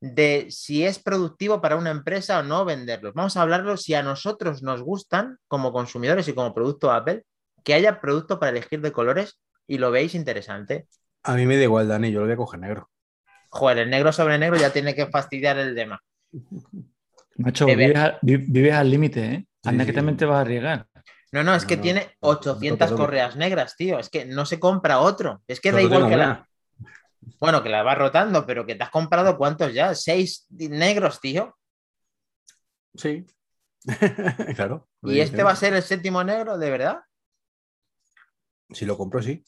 [0.01, 3.13] de si es productivo para una empresa o no venderlos.
[3.13, 7.23] Vamos a hablarlo si a nosotros nos gustan como consumidores y como producto Apple,
[7.63, 9.39] que haya producto para elegir de colores
[9.69, 10.87] y lo veis interesante.
[11.23, 12.89] A mí me da igual, Dani, yo lo voy a coger negro.
[13.49, 16.01] Joder, el negro sobre negro ya tiene que fastidiar el tema.
[17.37, 19.45] Macho, vives, al límite, ¿eh?
[19.63, 20.87] Anda que también te vas a arriesgar.
[21.31, 23.99] No, no, es que tiene 800 correas negras, tío.
[23.99, 25.41] Es que no se compra otro.
[25.47, 26.47] Es que da igual que la.
[27.39, 29.93] Bueno, que la vas rotando, pero que te has comprado cuántos ya?
[29.93, 31.55] ¿Seis negros, tío?
[32.95, 33.25] Sí.
[34.55, 34.89] claro.
[35.03, 36.99] ¿Y este va a ser el séptimo negro, de verdad?
[38.71, 39.43] Si lo compro, sí.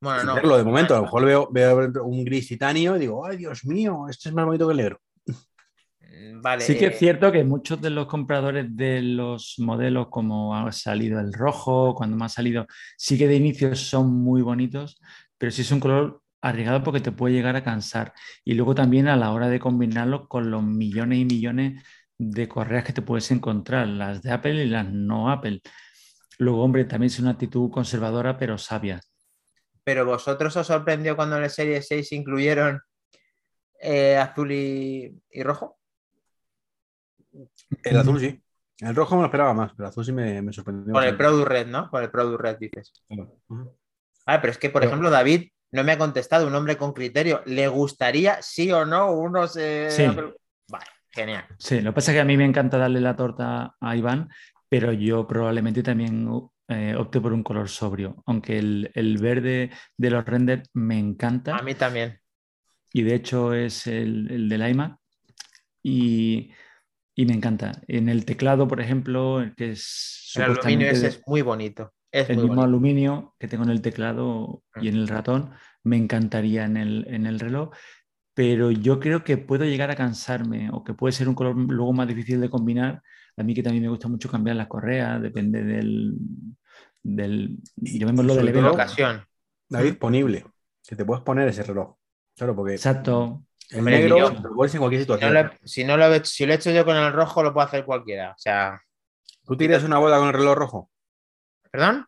[0.00, 0.34] Bueno, no.
[0.34, 3.64] Verlo de momento, a lo mejor veo, veo un gris titanio y digo, ay, Dios
[3.66, 5.00] mío, este es más bonito que el negro.
[5.26, 6.64] Mm, vale.
[6.64, 11.20] Sí que es cierto que muchos de los compradores de los modelos, como ha salido
[11.20, 15.00] el rojo, cuando me ha salido, sí que de inicio son muy bonitos,
[15.36, 18.14] pero sí es un color arriesgado porque te puede llegar a cansar.
[18.44, 21.84] Y luego también a la hora de combinarlo con los millones y millones
[22.16, 25.60] de correas que te puedes encontrar, las de Apple y las no Apple.
[26.38, 29.00] Luego, hombre, también es una actitud conservadora, pero sabia.
[29.90, 32.80] Pero vosotros os sorprendió cuando en la serie 6 incluyeron
[33.80, 35.80] eh, azul y, rojo.
[37.82, 38.40] El azul sí.
[38.78, 40.92] El rojo me lo esperaba más, pero el azul sí me, sorprendió.
[40.92, 41.90] Por el Product Red, ¿no?
[41.90, 42.92] Por el Product Red, dices.
[44.26, 47.42] Ah, pero es que, por ejemplo, David no me ha contestado, un hombre con criterio.
[47.46, 49.54] ¿Le gustaría, sí o no, unos...
[49.54, 50.06] Sí.
[50.68, 51.46] Vale, genial.
[51.58, 54.30] Sí, lo que pasa es que a mí me encanta darle la torta a Iván,
[54.68, 56.28] pero yo probablemente también
[56.70, 61.56] eh, opte por un color sobrio, aunque el, verde de los renders me encanta.
[61.56, 62.18] A mí también.
[62.92, 64.96] y de hecho es el, el del iMac
[65.82, 66.50] y,
[67.14, 67.72] y me encanta.
[67.88, 71.92] En el teclado, por ejemplo, el que es El aluminio ese es muy bonito.
[72.12, 72.68] Es el muy mismo bonito.
[72.68, 74.98] aluminio que tengo en el teclado y en Mm.
[74.98, 75.50] el ratón,
[75.84, 77.70] me encantaría en el, en el reloj,
[78.34, 81.92] pero yo creo que puedo llegar a cansarme o que puede ser un color luego
[81.92, 83.02] más difícil de combinar.
[83.36, 86.14] A mí que también me gusta mucho cambiar las correas, depende del,
[87.02, 88.72] del llamémoslo del evento.
[88.72, 89.24] ocasión.
[89.68, 90.44] David, ponible.
[90.86, 91.94] Que te puedes poner ese reloj.
[92.36, 93.44] Claro, porque Exacto.
[93.70, 95.34] el Hombre, negro yo- lo pones en cualquier Si no, situación.
[95.34, 97.66] lo, si, no lo, he- si lo he hecho yo con el rojo, lo puede
[97.66, 98.32] hacer cualquiera.
[98.32, 98.80] O sea,
[99.44, 100.90] ¿Tú a una boda con el reloj rojo?
[101.70, 102.06] ¿perdón?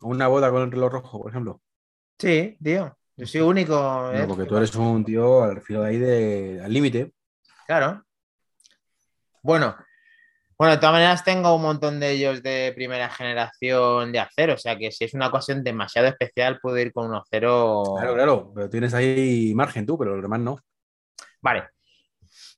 [0.00, 1.60] ¿O una boda con el reloj rojo, por ejemplo?
[2.18, 2.96] Sí, tío.
[3.16, 3.74] Yo soy único.
[3.74, 4.24] No, ¿eh?
[4.26, 7.12] porque tú eres un tío al filo de ahí de, al límite.
[7.66, 8.04] Claro.
[9.42, 9.76] Bueno,
[10.60, 14.58] bueno, de todas maneras tengo un montón de ellos de primera generación de acero, o
[14.58, 17.94] sea que si es una ocasión demasiado especial puedo ir con un acero.
[17.96, 20.58] Claro, claro, pero tienes ahí margen tú, pero los demás no.
[21.40, 21.62] Vale.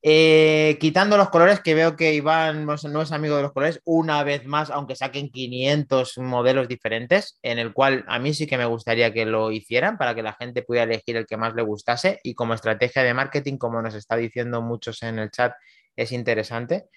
[0.02, 3.52] Eh, quitando los colores, que veo que Iván no es, no es amigo de los
[3.52, 8.48] colores, una vez más, aunque saquen 500 modelos diferentes, en el cual a mí sí
[8.48, 11.54] que me gustaría que lo hicieran para que la gente pudiera elegir el que más
[11.54, 15.52] le gustase y como estrategia de marketing, como nos está diciendo muchos en el chat,
[15.96, 16.88] es interesante.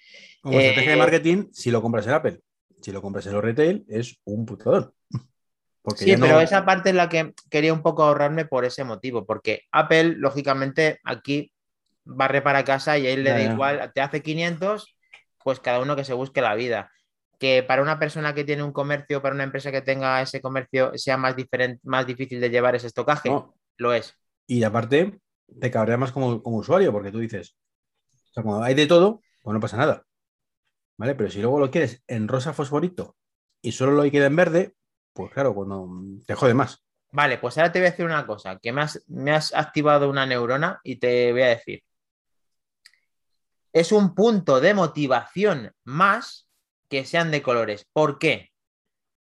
[0.42, 2.40] Como estrategia de Eh, marketing, si lo compras en Apple,
[2.80, 4.94] si lo compras en los retail, es un putador.
[5.82, 8.82] Porque Sí, no- pero esa parte es la que quería un poco ahorrarme por ese
[8.84, 11.52] motivo, porque Apple, lógicamente, aquí
[12.04, 14.96] barre para casa y a él le da igual, te hace 500,
[15.44, 16.90] pues cada uno que se busque la vida.
[17.38, 20.90] Que para una persona que tiene un comercio, para una empresa que tenga ese comercio,
[20.96, 23.54] sea más, diferente, más difícil de llevar ese estocaje, No.
[23.76, 24.14] lo es.
[24.48, 25.20] Y aparte,
[25.60, 27.56] te cabrea más como, como usuario, porque tú dices,
[28.42, 30.04] cuando hay de todo, pues no pasa nada.
[30.98, 31.14] ¿Vale?
[31.14, 33.16] Pero si luego lo quieres en rosa fosforito
[33.60, 34.74] y solo lo queda en verde,
[35.12, 35.88] pues claro, cuando
[36.26, 36.84] te jode más.
[37.12, 40.10] Vale, pues ahora te voy a decir una cosa, que me has, me has activado
[40.10, 41.82] una neurona y te voy a decir.
[43.72, 46.48] Es un punto de motivación más
[46.88, 47.86] que sean de colores.
[47.92, 48.50] ¿Por qué?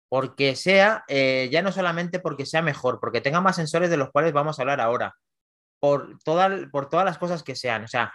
[0.08, 4.10] Porque sea, eh, ya no solamente porque sea mejor, porque tenga más sensores de los
[4.10, 5.14] cuales vamos a hablar ahora,
[5.80, 6.18] por,
[6.70, 7.84] por todas las cosas que sean.
[7.84, 8.12] O sea,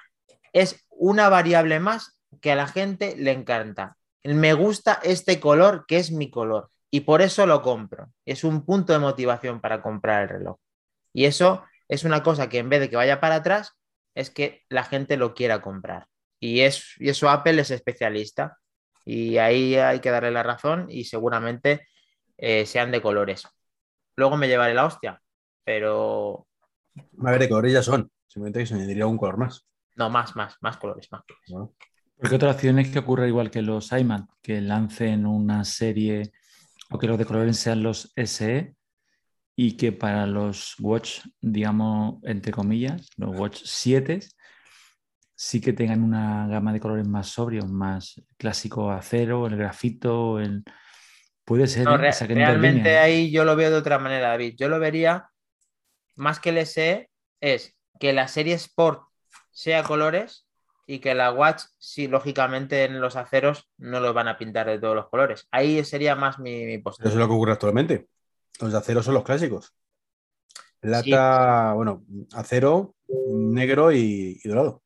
[0.54, 3.98] es una variable más que a la gente le encanta.
[4.24, 8.12] Me gusta este color que es mi color y por eso lo compro.
[8.26, 10.58] Es un punto de motivación para comprar el reloj.
[11.12, 13.74] Y eso es una cosa que en vez de que vaya para atrás,
[14.16, 16.08] es que la gente lo quiera comprar.
[16.40, 18.58] Y, es, y eso Apple es especialista.
[19.06, 21.88] Y ahí hay que darle la razón y seguramente
[22.38, 23.48] eh, sean de colores.
[24.16, 25.22] Luego me llevaré la hostia,
[25.64, 26.48] pero
[27.26, 28.12] A ver, de colores ya son.
[28.28, 29.66] Simplemente que se añadiría un color más.
[29.96, 31.50] No, más, más, más colores, más colores.
[31.50, 31.74] ¿no?
[32.18, 36.32] Porque otra opción es que ocurra igual que los iMac, que lancen una serie
[36.90, 38.76] o que los de colores sean los SE
[39.56, 44.20] y que para los Watch, digamos, entre comillas, los Watch 7
[45.36, 50.64] sí que tengan una gama de colores más sobrios, más clásico acero, el grafito, el...
[51.44, 52.12] Puede ser, No, ¿eh?
[52.28, 53.04] realmente líneas.
[53.04, 54.56] ahí yo lo veo de otra manera, David.
[54.58, 55.28] Yo lo vería
[56.16, 57.10] más que el SE
[57.42, 59.02] es que la serie Sport
[59.54, 60.46] sea colores
[60.86, 64.80] y que la Watch, sí, lógicamente en los aceros no los van a pintar de
[64.80, 65.48] todos los colores.
[65.52, 67.08] Ahí sería más mi, mi postura.
[67.08, 68.08] eso es lo que ocurre actualmente.
[68.60, 69.74] Los de acero son los clásicos.
[70.80, 74.84] Plata, bueno, acero, negro y, y dorado.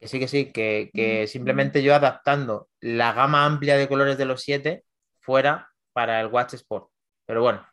[0.00, 4.24] Que sí, que sí, que, que simplemente yo adaptando la gama amplia de colores de
[4.24, 4.84] los 7
[5.20, 6.90] fuera para el Watch Sport.
[7.26, 7.66] Pero bueno,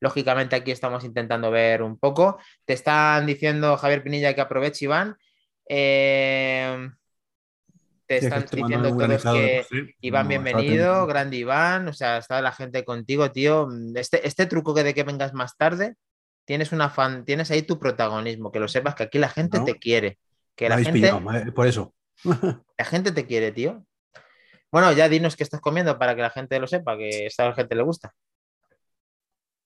[0.00, 2.38] lógicamente aquí estamos intentando ver un poco.
[2.64, 5.16] Te están diciendo, Javier Pinilla, que aproveche, Iván.
[5.68, 6.88] Eh,
[8.06, 9.94] te Sí, es que están mandando diciendo todos que sí.
[10.00, 11.88] Iván, No, bienvenido, grande Iván.
[11.88, 13.68] O sea, está la gente contigo, tío.
[13.96, 15.96] Este, este truco que de que vengas más tarde,
[16.44, 19.64] tienes una fan, tienes ahí tu protagonismo, que lo sepas que aquí la gente No.
[19.64, 20.18] te quiere.
[20.54, 21.92] Que la gente, pillado, madre, por eso.
[22.78, 23.84] la gente te quiere, tío.
[24.70, 27.54] Bueno, ya dinos qué estás comiendo para que la gente lo sepa, que a la
[27.54, 28.14] gente le gusta.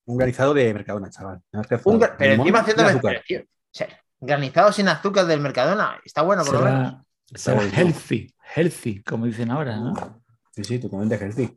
[0.06, 1.42] Un granizado de Mercadona, chaval.
[1.52, 3.88] Un pero encima haciendo pero, tío, o sea,
[4.20, 6.00] granizado sin azúcar del Mercadona.
[6.04, 6.94] Está bueno, por lo menos.
[7.34, 10.22] Será, healthy, healthy, como dicen ahora, ¿no?
[10.52, 11.56] Sí, sí, totalmente healthy.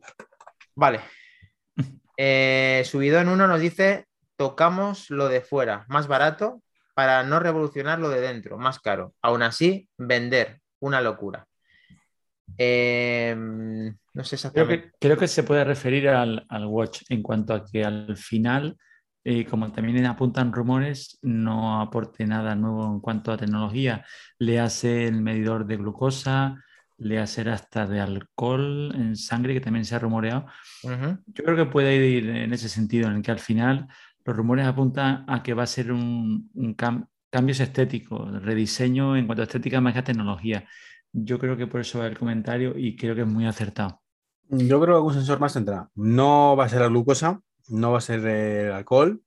[0.74, 1.00] Vale.
[2.16, 4.06] Eh, Subidón 1 nos dice:
[4.36, 6.62] tocamos lo de fuera, más barato,
[6.94, 9.14] para no revolucionar lo de dentro, más caro.
[9.20, 11.46] Aún así, vender, una locura.
[12.56, 14.86] Eh, no sé Creo exactamente.
[14.86, 18.76] que, creo que se puede referir al, al Watch en cuanto a que al final,
[19.24, 24.04] eh, como también apuntan rumores, no aporte nada nuevo en cuanto a tecnología.
[24.38, 26.62] Le hace el medidor de glucosa,
[26.98, 30.46] le hace hasta de alcohol en sangre, que también se ha rumoreado.
[30.82, 31.18] Ujú.
[31.26, 33.88] Yo creo que puede ir en ese sentido, en el que al final
[34.24, 39.26] los rumores apuntan a que va a ser un, un cam- cambios estéticos, rediseño en
[39.26, 40.68] cuanto a estética más que a tecnología.
[41.12, 44.02] Yo creo que por eso va el comentario y creo que es muy acertado.
[44.48, 45.88] Yo creo que algún sensor más tendrá.
[45.94, 49.22] No va a ser la glucosa, no va a ser el alcohol,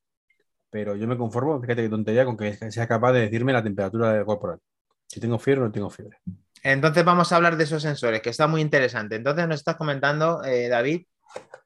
[0.70, 4.24] pero yo me conformo, fíjate qué tontería, con que sea capaz de decirme la temperatura
[4.26, 4.60] corporal.
[5.08, 6.18] Si tengo fiebre o no tengo fiebre.
[6.64, 9.16] Entonces vamos a hablar de esos sensores, que está muy interesante.
[9.16, 11.06] Entonces nos estás comentando, eh, David,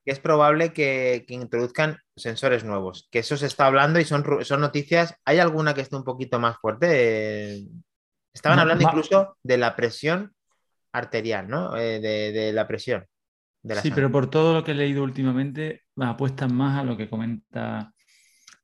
[0.05, 4.61] que es probable que, introduzcan sensores nuevos, que eso se está hablando y son, son
[4.61, 5.15] noticias.
[5.25, 7.67] ¿Hay alguna que esté un poquito más fuerte?
[8.33, 10.33] estaban hablando incluso de la presión
[10.93, 11.75] arterial, ¿no?
[11.77, 13.05] Eh, de, la presión.
[13.81, 17.93] sí, pero por todo lo que he leído últimamente, apuestan más a lo que comenta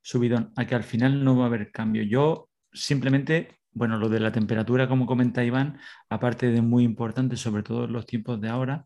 [0.01, 2.03] Subidón, a que al final no va a haber cambio.
[2.03, 7.63] Yo simplemente, bueno, lo de la temperatura, como comenta Iván, aparte de muy importante, sobre
[7.63, 8.85] todo en los tiempos de ahora,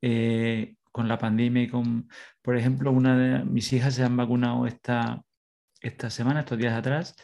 [0.00, 2.08] eh, con la pandemia y con,
[2.40, 5.22] por ejemplo, una de mis hijas se han vacunado esta,
[5.80, 7.16] esta semana, estos días atrás,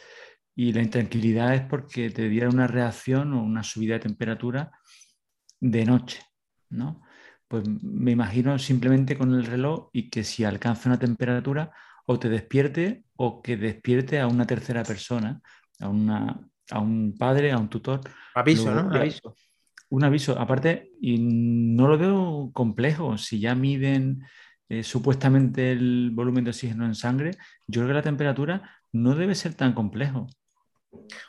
[0.55, 4.71] y la intranquilidad es porque te diera una reacción o una subida de temperatura
[5.59, 6.21] de noche,
[6.69, 7.01] ¿no?
[7.51, 11.71] Pues me imagino simplemente con el reloj y que si alcanza una temperatura
[12.05, 15.41] o te despierte o que despierte a una tercera persona,
[15.81, 16.39] a, una,
[16.69, 17.99] a un padre, a un tutor.
[18.35, 18.89] Aviso, ¿no?
[18.95, 19.35] Aviso
[19.91, 20.39] un aviso.
[20.39, 23.17] Aparte, y no lo veo complejo.
[23.17, 24.23] Si ya miden
[24.69, 27.31] eh, supuestamente el volumen de oxígeno en sangre,
[27.67, 30.27] yo creo que la temperatura no debe ser tan complejo.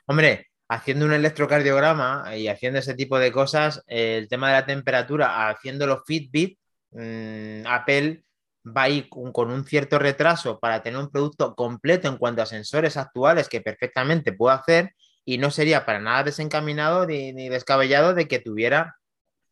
[0.07, 5.49] Hombre, haciendo un electrocardiograma y haciendo ese tipo de cosas, el tema de la temperatura,
[5.51, 6.59] haciéndolo Fitbit,
[6.93, 8.25] mm, Apple
[8.65, 12.47] va a ir con un cierto retraso para tener un producto completo en cuanto a
[12.47, 14.95] sensores actuales que perfectamente puede hacer
[15.25, 18.97] y no sería para nada desencaminado ni, descabellado de que tuviera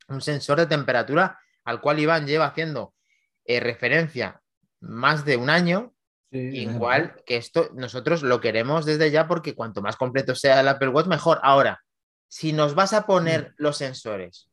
[0.09, 2.95] un sensor de temperatura al cual Iván lleva haciendo
[3.45, 4.41] eh, referencia
[4.81, 5.93] más de un año,
[6.31, 10.89] igual que esto nosotros lo queremos desde ya porque cuanto más completo sea el Apple
[10.89, 11.41] Watch, mejor.
[11.43, 11.81] Ahora,
[12.29, 14.49] si nos vas a poner los sensores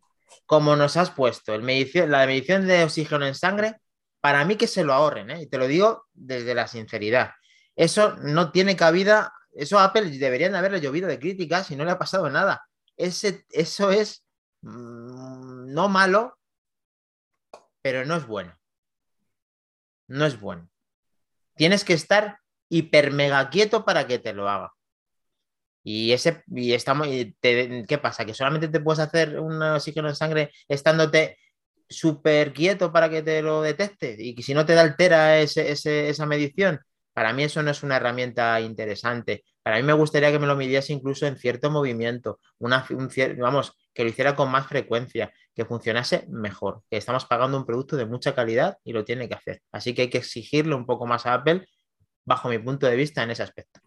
[0.46, 3.76] como nos has puesto, el medición, la medición de oxígeno en sangre,
[4.20, 5.42] para mí que se lo ahorren, ¿eh?
[5.44, 7.32] y te lo digo desde la sinceridad.
[7.76, 11.92] Eso no tiene cabida eso a Apple deberían haberle llovido de críticas y no le
[11.92, 12.68] ha pasado nada.
[12.96, 14.24] Ese, eso es
[14.62, 16.38] mm, no malo,
[17.82, 18.56] pero no es bueno.
[20.08, 20.70] No es bueno.
[21.58, 22.40] Tienes que estar
[22.70, 24.74] hiper mega quieto para que te lo haga.
[25.84, 28.26] Y ese, y estamos, ¿qué pasa?
[28.26, 31.38] ¿Que solamente te puedes hacer un oxígeno en sangre estándote
[31.88, 34.18] súper quieto para que te lo detecte?
[34.20, 36.82] Y si no te altera esa medición,
[37.14, 39.46] para mí eso no es una herramienta interesante.
[39.64, 42.86] Para mí me gustaría que me lo midiese incluso en cierto movimiento, una,
[43.38, 47.98] vamos, que lo hiciera con más frecuencia, que funcionase mejor, que estamos pagando un producto
[47.98, 49.64] de mucha calidad y lo tiene que hacer.
[49.72, 51.68] Así que hay que exigirle un poco más a Apple,
[52.24, 53.80] bajo mi punto de vista, en ese aspecto.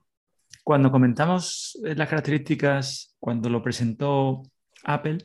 [0.64, 4.43] Cuando comentamos eh, las características, cuando lo presentó
[4.83, 5.18] Apple,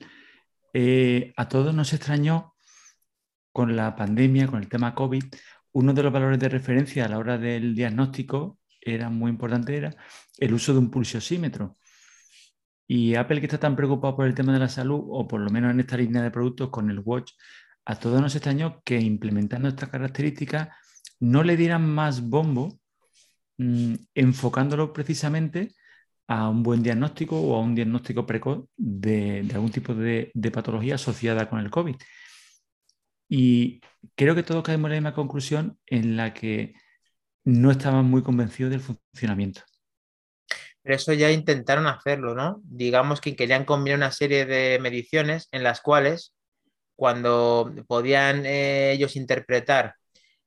[0.71, 2.53] eh, a todos nos extrañó
[3.51, 5.23] con la pandemia, con el tema COVID,
[5.71, 9.95] uno de los valores de referencia a la hora del diagnóstico era muy importante, era
[10.37, 11.75] el uso de un pulsiosímetro.
[12.87, 15.49] Y Apple, que está tan preocupado por el tema de la salud, o por lo
[15.49, 17.31] menos en esta línea de productos con el Watch,
[17.85, 20.69] a todos nos extrañó que implementando estas características
[21.19, 22.79] no le dieran más bombo,
[23.57, 25.73] mm, enfocándolo precisamente
[26.27, 30.95] a un buen diagnóstico o a un diagnóstico precoz de, algún tipo de, de, patología
[30.95, 31.95] asociada con el COVID.
[33.29, 33.81] Y
[34.15, 36.73] creo que todos caemos en la misma conclusión en la que
[37.43, 39.61] no estaban muy convencidos del funcionamiento.
[40.85, 42.61] Pero eso ya intentaron hacerlo, ¿no?
[42.61, 46.35] Digamos que querían combinar una serie de mediciones en las cuales,
[46.95, 49.95] cuando podían eh, ellos interpretar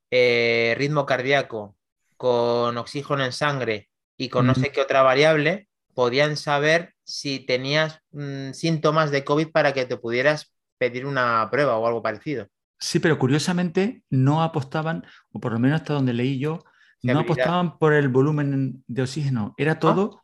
[0.09, 1.75] eh, ritmo cardíaco
[2.15, 7.99] con oxígeno en sangre y con no sé qué otra variable, podían saber si tenías
[8.11, 12.47] mm, síntomas de COVID para que te pudieras pedir una prueba o algo parecido.
[12.79, 16.63] Sí, pero curiosamente no apostaban, o por lo menos hasta donde leí yo,
[17.03, 19.53] no apostaban por el volumen de oxígeno.
[19.57, 19.79] Era ah.
[19.79, 20.21] todo,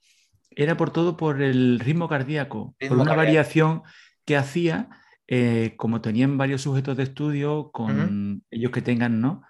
[0.56, 3.84] era por todo por el ritmo cardíaco, por una variación
[4.26, 4.90] que hacía,
[5.28, 9.44] eh, como tenían varios sujetos de estudio, con ellos que tengan, ¿no?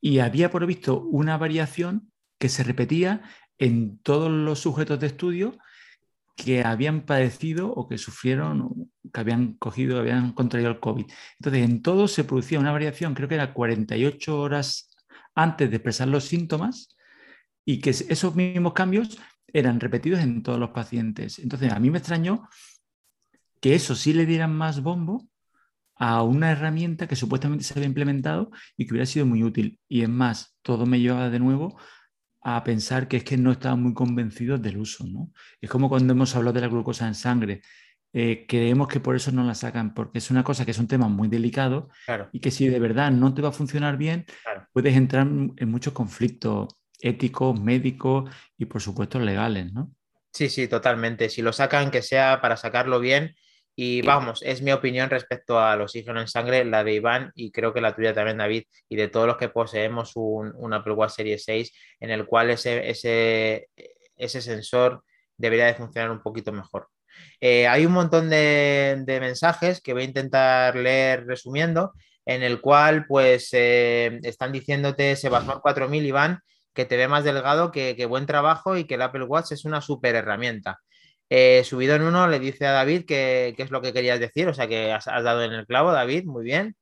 [0.00, 3.22] Y había por visto una variación que se repetía
[3.58, 5.58] en todos los sujetos de estudio
[6.36, 11.06] que habían padecido o que sufrieron, que habían cogido, habían contraído el COVID.
[11.38, 14.90] Entonces, en todo se producía una variación, creo que era 48 horas
[15.34, 16.96] antes de expresar los síntomas
[17.64, 19.18] y que esos mismos cambios
[19.52, 21.38] eran repetidos en todos los pacientes.
[21.38, 22.48] Entonces, a mí me extrañó
[23.60, 25.28] que eso sí le dieran más bombo
[25.94, 29.78] a una herramienta que supuestamente se había implementado y que hubiera sido muy útil.
[29.88, 31.78] Y es más, todo me lleva de nuevo
[32.40, 35.30] a pensar que es que no estaban muy convencidos del uso, ¿no?
[35.60, 37.62] Es como cuando hemos hablado de la glucosa en sangre.
[38.12, 40.88] Eh, creemos que por eso no la sacan, porque es una cosa que es un
[40.88, 41.88] tema muy delicado
[42.32, 44.26] y que si de verdad no te va a funcionar bien,
[44.72, 46.68] puedes entrar en muchos conflictos
[47.02, 49.90] éticos, médicos y por supuesto legales, ¿no?
[50.32, 51.28] Sí, sí, totalmente.
[51.28, 53.34] Si lo sacan, que sea para sacarlo bien.
[53.74, 57.72] Y vamos, es mi opinión respecto al oxígeno en sangre, la de Iván y creo
[57.72, 61.38] que la tuya también, David, y de todos los que poseemos un, Apple Watch Serie
[61.38, 63.70] 6, en el cual ese, ese,
[64.14, 65.02] ese sensor
[65.38, 66.88] debería de funcionar un poquito mejor.
[67.40, 71.92] Eh, hay un montón de, mensajes que voy a intentar leer resumiendo,
[72.24, 76.40] en el cual pues eh, están diciéndote Sebastián 4000, Iván,
[76.74, 79.80] que te ve más delgado, que, buen trabajo y que el Apple Watch es una
[79.80, 80.80] super herramienta.
[81.28, 84.54] Eh, subido en uno le dice a David qué es lo que querías decir, o
[84.54, 86.76] sea que has, dado en el clavo, David, muy bien.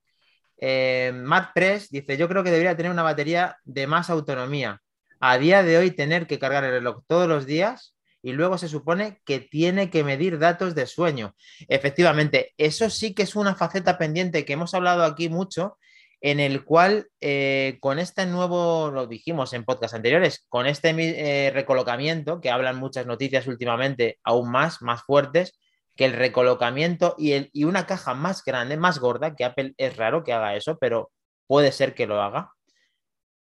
[0.58, 4.80] Eh, Matt Press dice, yo creo que debería tener una batería de más autonomía.
[5.20, 8.68] A día de hoy tener que cargar el reloj todos los días y luego se
[8.68, 11.34] supone que tiene que medir datos de sueño.
[11.68, 15.78] Efectivamente, eso sí que es una faceta pendiente que hemos hablado aquí mucho
[16.20, 21.50] en el cual eh, con este nuevo, lo dijimos en podcast anteriores, con este eh,
[21.50, 25.58] recolocamiento, que hablan muchas noticias últimamente aún más, más fuertes,
[25.96, 29.96] que el recolocamiento y, el, y una caja más grande, más gorda, que Apple es
[29.96, 31.10] raro que haga eso, pero
[31.46, 32.52] puede ser que lo haga,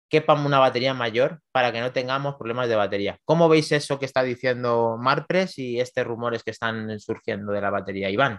[0.08, 3.18] quepa una batería mayor para que no tengamos problemas de batería.
[3.24, 7.70] ¿Cómo veis eso que está diciendo Marpres y estos rumores que están surgiendo de la
[7.70, 8.38] batería, Iván?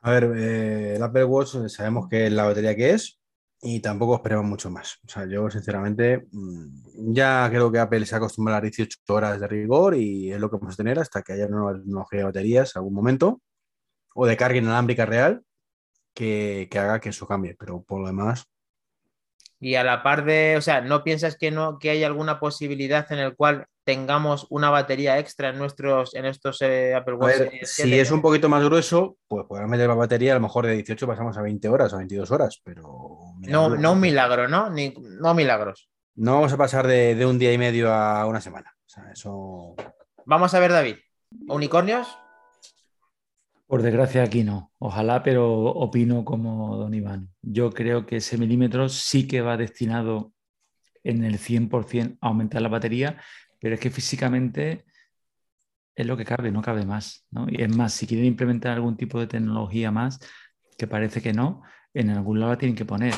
[0.00, 3.18] A ver, eh, el Apple Watch eh, sabemos que es la batería que es
[3.60, 4.98] y tampoco esperamos mucho más.
[5.04, 8.98] O sea, yo sinceramente mm, ya creo que Apple se ha acostumbrado a las 18
[9.08, 12.20] horas de rigor y es lo que vamos a tener hasta que haya una tecnología
[12.20, 13.42] de baterías algún momento
[14.14, 15.42] o de carga inalámbrica real
[16.14, 17.56] que, que haga que eso cambie.
[17.58, 18.46] Pero por lo demás,
[19.60, 23.10] y a la par de, o sea, ¿no piensas que no que hay alguna posibilidad
[23.12, 27.64] en el cual tengamos una batería extra en nuestros en estos eh, Apple Watch?
[27.64, 30.74] si es un poquito más grueso, pues podrás meter la batería, a lo mejor de
[30.74, 34.70] 18 pasamos a 20 horas o 22 horas, pero no, no un milagro, ¿no?
[34.70, 35.88] Ni, no milagros.
[36.14, 38.74] No vamos a pasar de, de, un día y medio a una semana.
[38.86, 39.76] O sea, eso.
[40.24, 40.96] Vamos a ver, David.
[41.46, 42.08] ¿Unicornios?
[43.68, 44.72] Por desgracia aquí no.
[44.78, 47.28] Ojalá, pero opino como don Iván.
[47.42, 50.32] Yo creo que ese milímetro sí que va destinado
[51.04, 53.20] en el 100% a aumentar la batería,
[53.60, 54.86] pero es que físicamente
[55.94, 57.26] es lo que cabe, no cabe más.
[57.48, 60.18] Y es más, si quieren implementar algún tipo de tecnología más,
[60.78, 61.62] que parece que no,
[61.92, 63.12] en algún lado la tienen que poner.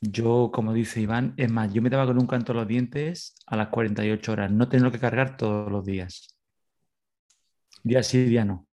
[0.00, 3.56] Yo, como dice Iván, es más, yo me daba con un canto los dientes a
[3.56, 6.28] las 48 horas, no tenerlo que cargar todos los días.
[7.82, 8.68] Día sí, día no.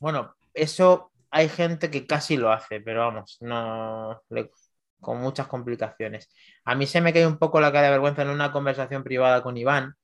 [0.00, 4.22] Bueno, eso hay gente que casi lo hace, pero vamos, no
[5.00, 6.28] con muchas complicaciones.
[6.64, 9.42] A mí se me cae un poco la cara de vergüenza en una conversación privada
[9.42, 9.94] con Iván.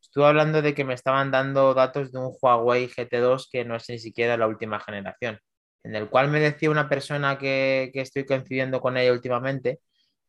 [0.00, 3.88] Estuve hablando de que me estaban dando datos de un Huawei GT2 que no es
[3.88, 5.40] ni siquiera la última generación,
[5.84, 9.80] en el cual me decía una persona que, que estoy coincidiendo con ella últimamente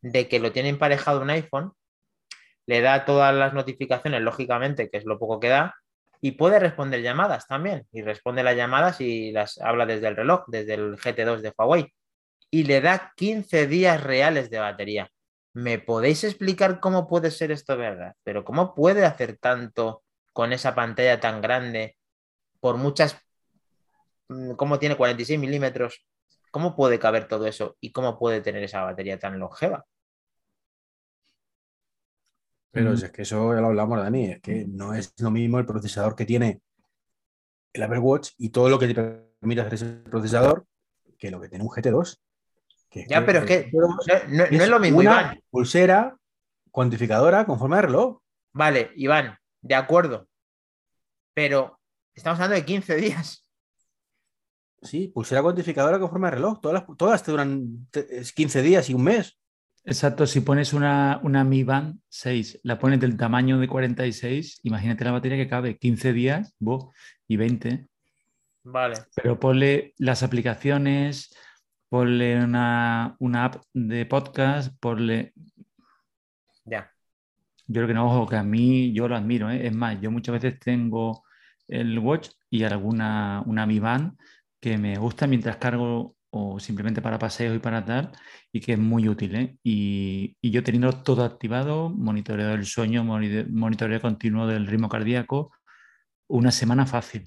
[0.02, 1.74] de que lo tiene emparejado un iPhone,
[2.68, 5.76] le da todas las notificaciones, lógicamente, que es lo poco que da,
[6.22, 7.88] y puede responder llamadas también.
[7.92, 11.94] Y responde las llamadas y las habla desde el reloj, desde el GT2 de Huawei.
[12.50, 15.10] Y le da 15 días reales de batería.
[15.54, 18.14] ¿Me podéis explicar cómo puede ser esto verdad?
[18.24, 20.04] Pero ¿cómo puede hacer tanto
[20.34, 21.98] con esa pantalla tan grande
[22.60, 23.18] por muchas...
[24.28, 26.06] Mm, ¿Cómo tiene 46 milímetros?
[26.52, 27.78] ¿Cómo puede caber todo eso?
[27.80, 29.86] ¿Y cómo puede tener esa batería tan longeva?
[32.76, 35.66] Pero es que eso ya lo hablamos, Dani, es que no es lo mismo el
[35.66, 36.60] procesador que tiene
[37.72, 40.68] el Apple Watch y todo lo que te permite hacer ese procesador
[41.18, 42.20] que lo que tiene un GT2.
[43.08, 43.98] ya, pero es que no,
[44.50, 46.18] es, lo mismo, una Pulsera
[46.70, 48.20] cuantificadora con forma de reloj.
[48.52, 50.28] Vale, Iván, de acuerdo.
[51.34, 51.80] Pero
[52.14, 53.50] estamos hablando de 15 días.
[54.82, 56.60] Sí, pulsera cuantificadora con forma de reloj.
[56.60, 57.88] Todas, todas te duran
[58.36, 59.40] 15 días y un mes.
[59.88, 65.06] Exacto, si pones una, una Mi Band 6, la pones del tamaño de 46, imagínate
[65.06, 66.56] la batería que cabe 15 días
[67.28, 67.88] y 20.
[68.64, 68.96] Vale.
[69.16, 71.36] Pero ponle las aplicaciones,
[71.88, 75.34] ponle una, app de podcast, ponle...
[76.66, 76.92] Ya.
[77.68, 79.52] Yo creo que no, ojo, que a mí yo lo admiro.
[79.52, 79.68] ¿eh?
[79.68, 81.24] Es más, yo muchas veces tengo
[81.68, 84.18] el Watch y alguna una Mi Band
[84.60, 88.12] que me gusta mientras cargo o simplemente para paseos y para tal,
[88.52, 89.36] y que es muy útil.
[89.36, 89.56] ¿eh?
[89.64, 95.52] Y, yo teniendo todo activado, monitoreo del sueño, monitoreo continuo del ritmo cardíaco,
[96.28, 97.24] una semana fácil.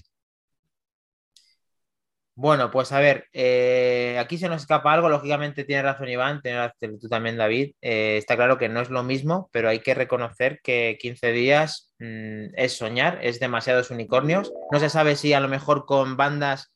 [2.34, 6.58] Bueno, pues a ver, eh, aquí se nos escapa algo, lógicamente tiene razón Iván, tiene
[6.58, 9.94] razón tú también David, eh, está claro que no es lo mismo, pero hay que
[9.94, 15.40] reconocer que 15 días mm, es soñar, es demasiados unicornios, no se sabe si a
[15.40, 16.72] lo mejor con bandas,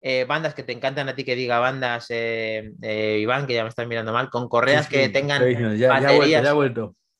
[0.00, 3.86] eh, bandas que te encantan a ti que diga bandas, Iván, que ya me estás
[3.86, 6.54] mirando mal, con correas que tengan baterías,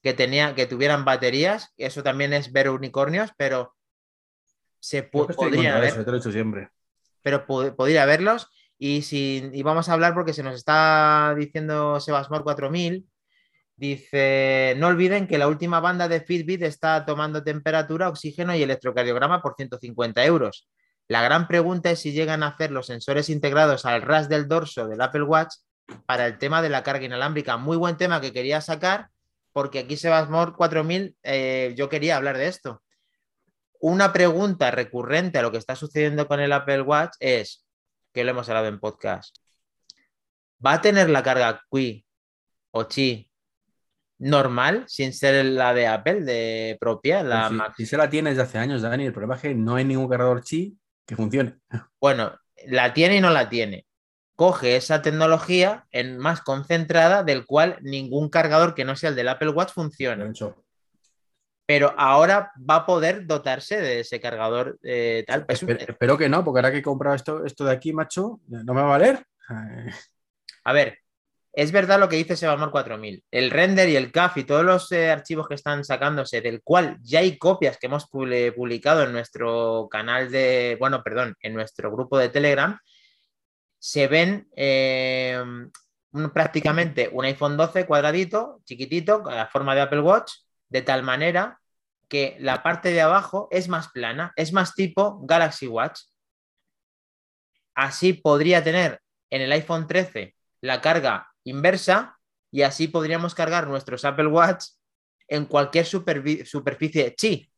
[0.03, 3.74] que, tenía, que tuvieran baterías, eso también es ver unicornios, pero
[4.78, 5.91] se podría ver.
[5.91, 6.70] Eso, te lo he dicho siempre
[7.22, 8.49] pero podría verlos.
[8.78, 13.07] Y, si, vamos a hablar porque se nos está diciendo Sebasmor 4000.
[13.76, 19.41] Dice, no olviden que la última banda de Fitbit está tomando temperatura, oxígeno y electrocardiograma
[19.41, 20.68] por 150 euros.
[21.11, 24.86] La gran pregunta es si llegan a hacer los sensores integrados al ras del dorso
[24.86, 25.56] del Apple Watch
[26.06, 27.56] para el tema de la carga inalámbrica.
[27.56, 29.08] Muy buen tema que quería sacar
[29.52, 32.80] porque aquí Sebasmor 4000, eh, yo quería hablar de esto
[33.80, 37.66] una pregunta recurrente a lo que está sucediendo con el Apple Watch es,
[38.12, 39.36] que lo hemos hablado en podcast,
[40.64, 42.04] ¿va a tener la carga Qi
[42.72, 43.30] o Qi
[44.18, 47.22] normal sin ser la de Apple, de propia?
[47.22, 49.76] La pues si, se la tiene desde hace años, Dani, el problema es que no
[49.76, 50.78] hay ningún cargador Qi
[51.11, 51.58] que funcione.
[52.00, 53.84] Bueno, la tiene y no la tiene.
[54.36, 59.28] Coge esa tecnología en más concentrada, del cual ningún cargador que no sea el del
[59.28, 60.32] Apple Watch funciona
[61.66, 65.44] pero ahora va a poder dotarse de ese cargador eh, tal.
[65.46, 68.80] Espero, que no, porque ahora que he comprado esto, esto de aquí, macho, no me
[68.80, 69.24] va a valer.
[70.64, 70.98] A ver,
[71.53, 73.24] es verdad lo que dice Sebamor 4000.
[73.30, 76.98] El render y el CAF y todos los eh, archivos que están sacándose, del cual
[77.03, 82.18] ya hay copias que hemos publicado en nuestro canal de, bueno, perdón, en nuestro grupo
[82.18, 82.78] de Telegram,
[83.78, 85.42] se ven eh,
[86.32, 90.32] prácticamente un iPhone 12 cuadradito, chiquitito, con la forma de Apple Watch,
[90.68, 91.61] de tal manera
[92.09, 96.01] que la parte de abajo es más plana, es más tipo Galaxy Watch.
[97.74, 102.18] Así podría tener en el iPhone 13 la carga inversa
[102.51, 104.66] y así podríamos cargar nuestros Apple Watch
[105.28, 107.51] en cualquier superficie chi.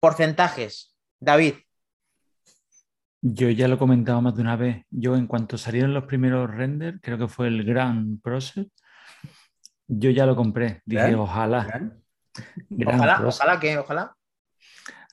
[0.00, 1.54] Porcentajes, David.
[3.20, 4.84] Yo ya lo he comentado más de una vez.
[4.90, 8.66] Yo en cuanto salieron los primeros renders, creo que fue el Grand Process,
[9.88, 10.82] yo ya lo compré.
[10.84, 11.92] Dije, ojalá.
[12.86, 14.16] Ojalá, ojalá que, ojalá.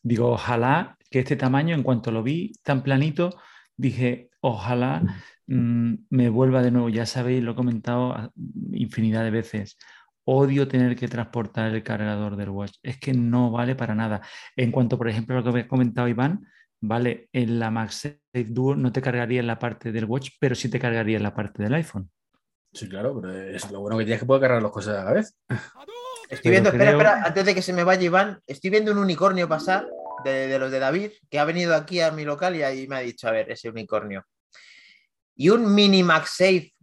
[0.04, 3.32] Digo, ojalá que este tamaño, en cuanto lo vi tan planito,
[3.76, 5.08] dije, ojalá mm,
[5.48, 6.90] me vuelva de nuevo.
[6.90, 8.32] Ya sabéis, lo he comentado
[8.72, 9.78] infinidad de veces.
[10.24, 12.78] Odio tener que transportar el cargador del watch.
[12.82, 14.22] Es que no vale para nada.
[14.56, 16.46] En cuanto, por ejemplo, a lo que había comentado Iván,
[16.82, 20.70] vale, en la MagSafe Duo no te cargaría en la parte del watch, pero sí
[20.70, 22.10] te cargaría en la parte del iPhone.
[22.74, 25.14] Sí, claro, pero es lo bueno que tienes que poder cargar las cosas a la
[25.14, 25.38] vez.
[26.30, 29.48] Estoy viendo, espera, espera, antes de que se me vaya Iván, estoy viendo un unicornio
[29.48, 29.88] pasar
[30.24, 33.00] de, los de David, que ha venido aquí a mi local y ahí me ha
[33.00, 34.26] dicho, a ver, ese unicornio.
[35.36, 36.74] Y un mini MagSafe,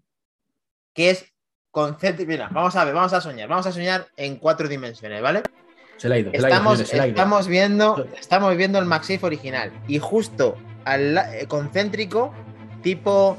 [0.94, 1.24] que es
[1.70, 2.24] concepto.
[2.26, 5.42] Mira, vamos a ver, vamos a soñar, vamos a soñar en cuatro dimensiones, ¿vale?
[5.96, 11.16] Se la ha ido, estamos, estamos viendo, estamos viendo el MagSafe original y justo al
[11.16, 12.34] eh, concéntrico,
[12.82, 13.36] tipo,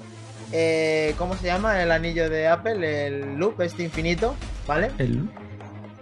[0.53, 3.07] eh, ¿cómo se llama el anillo de Apple?
[3.07, 4.35] El loop, este infinito,
[4.65, 4.91] ¿vale?
[4.97, 5.43] El loop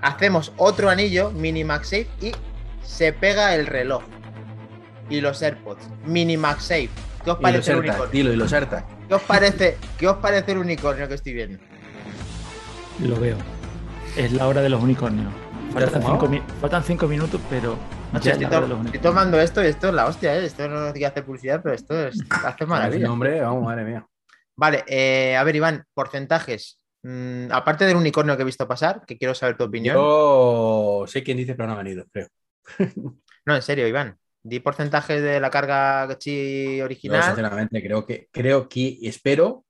[0.01, 2.31] hacemos otro anillo, mini MagSafe, y
[2.83, 4.03] se pega el reloj.
[5.09, 5.87] Y los AirPods.
[6.05, 6.89] Mini MagSafe.
[7.23, 8.33] ¿Qué os parece el unicornio?
[8.33, 8.53] y los
[9.11, 11.59] ¿Qué os parece, ¿Qué os parece el unicornio que estoy viendo?
[13.01, 13.35] Lo veo.
[14.15, 15.33] Es la hora de los unicornios.
[15.73, 17.77] Faltan cinco, minutos, pero.
[18.15, 20.45] estoy, tomando esto y esto es la hostia, ¿eh?
[20.45, 23.11] Esto no tiene que hacer publicidad, pero esto es, hace maravilla.
[23.11, 24.07] hombre, vamos, madre mía.
[24.55, 26.79] Vale, eh, a ver, Iván, porcentajes.
[27.03, 29.97] Mm, aparte del unicornio que he visto pasar, que quiero saber tu opinión.
[29.97, 32.29] Yo sé quién dice, pero no ha venido, creo.
[33.45, 34.20] no, en serio, Iván.
[34.43, 37.23] Di porcentaje de la carga chi original.
[37.23, 39.65] sinceramente, creo que, creo que espero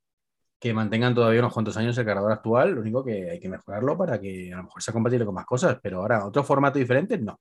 [0.60, 2.72] que mantengan todavía unos cuantos años el cargador actual.
[2.72, 5.46] Lo único que hay que mejorarlo para que a lo mejor sea compatible con más
[5.46, 7.40] cosas, pero ahora otro formato diferente, no.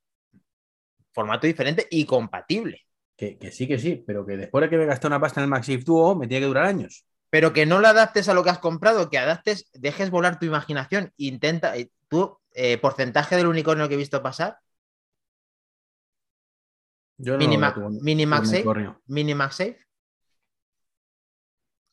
[1.13, 2.83] Formato diferente y compatible.
[3.17, 5.51] Que, sí, que sí, pero que después de que me gasté una pasta en el
[5.51, 8.51] Maxif Duo, me tiene que durar años pero que no lo adaptes a lo que
[8.51, 13.89] has comprado, que adaptes, dejes volar tu imaginación, intenta, eh, tú, eh, porcentaje del unicornio
[13.89, 14.59] que he visto pasar.
[17.23, 17.59] Yo no mini,
[18.01, 19.79] mini MagSafe.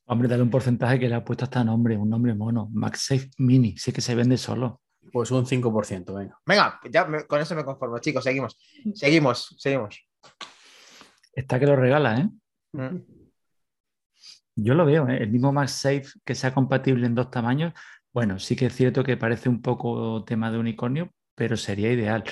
[0.05, 2.69] Hombre, dale un porcentaje que le ha puesto hasta nombre, un nombre mono.
[2.71, 4.81] MagSafe Mini, sí que se vende solo.
[5.11, 6.39] Pues un 5%, venga.
[6.45, 8.57] Venga, ya con eso me conformo, chicos, seguimos.
[8.93, 10.01] Seguimos, seguimos.
[11.33, 12.29] Está que lo regala, ¿eh?
[12.71, 12.97] Mm.
[14.55, 15.17] Yo lo veo, ¿eh?
[15.21, 17.73] el mismo MagSafe que sea compatible en dos tamaños.
[18.13, 22.23] Bueno, sí que es cierto que parece un poco tema de unicornio, pero sería ideal.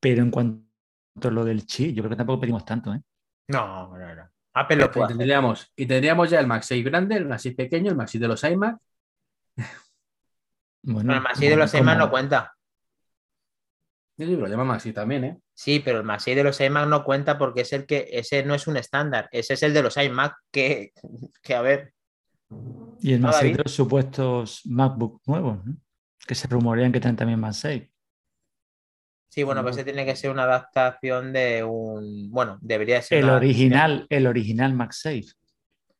[0.00, 0.67] Pero en cuanto
[1.30, 3.00] lo del chi, yo creo que tampoco pedimos tanto, ¿eh?
[3.48, 4.30] No, no, no.
[4.54, 7.96] Apple lo Y puede tendríamos, y tendríamos ya el MagSafe grande, el MagSafe pequeño, el
[7.96, 8.78] MagSafe de los iMac.
[10.80, 12.54] Bueno, el MagSafe de los iMac no cuenta.
[14.16, 15.38] Sí, sí, lo llama MagSafe también, ¿eh?
[15.52, 18.54] Sí, pero el MagSafe de los iMac no cuenta porque es el que, ese no
[18.54, 20.92] es un estándar, ese es el de los iMac que,
[21.42, 21.92] que a ver,
[23.00, 23.56] Y el MagSafe David.
[23.58, 25.76] de los supuestos MacBook nuevos, ¿no?
[26.26, 27.90] que se rumorean que tienen también MagSafe.
[29.28, 33.24] Sí, bueno, pues ese tiene que ser una adaptación de un, bueno, debería ser El
[33.24, 35.26] una- original, el original MagSafe.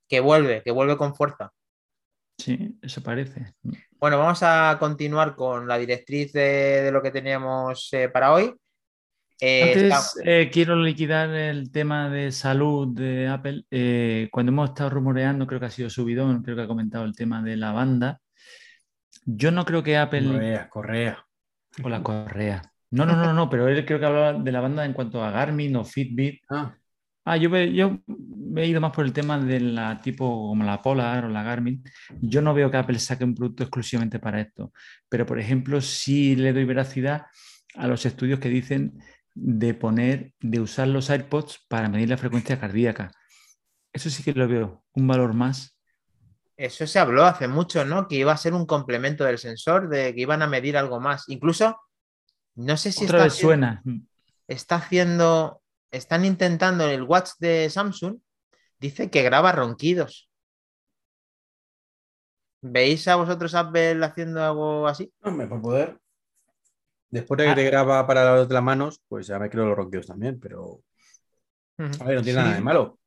[0.08, 1.52] que vuelve, que vuelve con fuerza.
[2.38, 3.54] Sí, eso parece.
[3.98, 8.54] Bueno, vamos a continuar con la directriz de, de lo que teníamos eh, para hoy.
[9.40, 13.64] Eh, Antes eh, quiero liquidar el tema de salud de Apple.
[13.70, 17.14] Eh, cuando hemos estado rumoreando, creo que ha sido subidón, creo que ha comentado el
[17.14, 18.20] tema de la banda.
[19.24, 21.26] Yo no creo que Apple Correa, Correa.
[21.84, 22.72] o la correa.
[22.90, 25.30] No, no, no, no, pero él creo que hablaba de la banda en cuanto a
[25.30, 26.42] Garmin o Fitbit.
[26.50, 26.74] Ah,
[27.30, 30.64] Ah, yo me, yo me he ido más por el tema de la tipo como
[30.64, 31.84] la Polar o la Garmin.
[32.22, 34.72] Yo no veo que Apple saque un producto exclusivamente para esto.
[35.10, 37.26] Pero, por ejemplo, sí le doy veracidad
[37.74, 38.98] a los estudios que dicen
[39.34, 43.10] de poner, de usar los AirPods para medir la frecuencia cardíaca.
[43.92, 45.76] Eso sí que lo veo, un valor más.
[46.56, 48.08] Eso se habló hace mucho, ¿no?
[48.08, 51.28] Que iba a ser un complemento del sensor, de que iban a medir algo más.
[51.28, 51.78] Incluso,
[52.58, 53.82] no sé si Otra está, vez haciendo, suena.
[54.48, 58.18] está haciendo, están intentando el watch de Samsung,
[58.80, 60.30] dice que graba ronquidos.
[62.60, 65.12] ¿Veis a vosotros Apple haciendo algo así?
[65.22, 65.98] hombre, por poder.
[67.10, 67.54] Después de que Ah.
[67.54, 70.82] te graba para las otras manos, pues ya me creo los ronquidos también, pero
[72.00, 72.44] a ver, no tiene Sí.
[72.44, 72.98] nada de malo.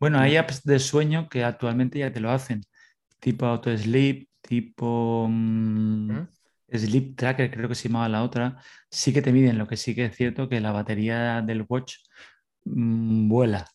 [0.00, 2.62] Bueno, hay apps de sueño que actualmente ya te lo hacen,
[3.20, 6.28] tipo Auto Sleep, tipo mm, ¿Mm?
[6.72, 8.62] Sleep Tracker, creo que se llamaba la otra.
[8.90, 11.96] Sí que te miden, lo que sí que es cierto que la batería del watch
[12.64, 13.66] mm, vuela,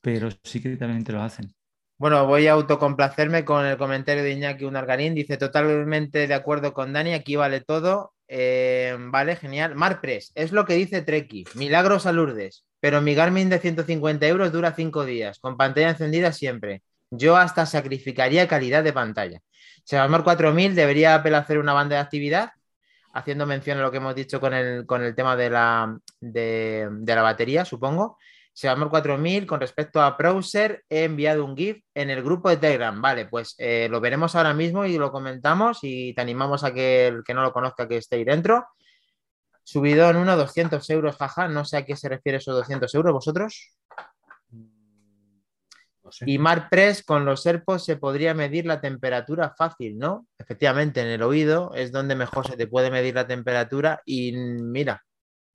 [0.00, 1.54] pero sí que también te lo hacen.
[1.98, 5.14] Bueno, voy a autocomplacerme con el comentario de Iñaki Unargarín.
[5.14, 8.12] Dice totalmente de acuerdo con Dani, aquí vale todo.
[8.28, 9.74] Eh, vale, genial.
[9.74, 11.46] Marpress, es lo que dice Treki.
[11.54, 12.66] Milagros a Lourdes.
[12.80, 16.82] Pero mi Garmin de 150 euros dura 5 días, con pantalla encendida siempre.
[17.10, 19.40] Yo hasta sacrificaría calidad de pantalla.
[19.86, 22.50] Xiaomi 4000 debería Apple hacer una banda de actividad,
[23.12, 26.88] haciendo mención a lo que hemos dicho con el, con el tema de la, de,
[27.06, 28.18] la batería, supongo.
[28.52, 33.00] Xiaomi 4000 con respecto a browser he enviado un GIF en el grupo de Telegram.
[33.00, 37.06] Vale, pues eh, lo veremos ahora mismo y lo comentamos y te animamos a que
[37.06, 38.66] el que no lo conozca que esté ahí dentro.
[39.62, 41.48] Subido en uno, 200 euros, jaja.
[41.48, 43.76] No sé a qué se refiere esos 200 euros vosotros.
[46.06, 46.24] No sé.
[46.28, 50.28] Y MarPress con los AirPods se podría medir la temperatura fácil, ¿no?
[50.38, 55.02] Efectivamente, en el oído es donde mejor se te puede medir la temperatura y mira,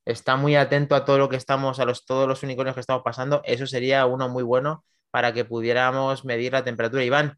[0.05, 3.01] está muy atento a todo lo que estamos, a los, todos los unicornios que estamos
[3.01, 3.41] pasando.
[3.45, 7.05] Eso sería uno muy bueno para que pudiéramos medir la temperatura.
[7.05, 7.37] Iván,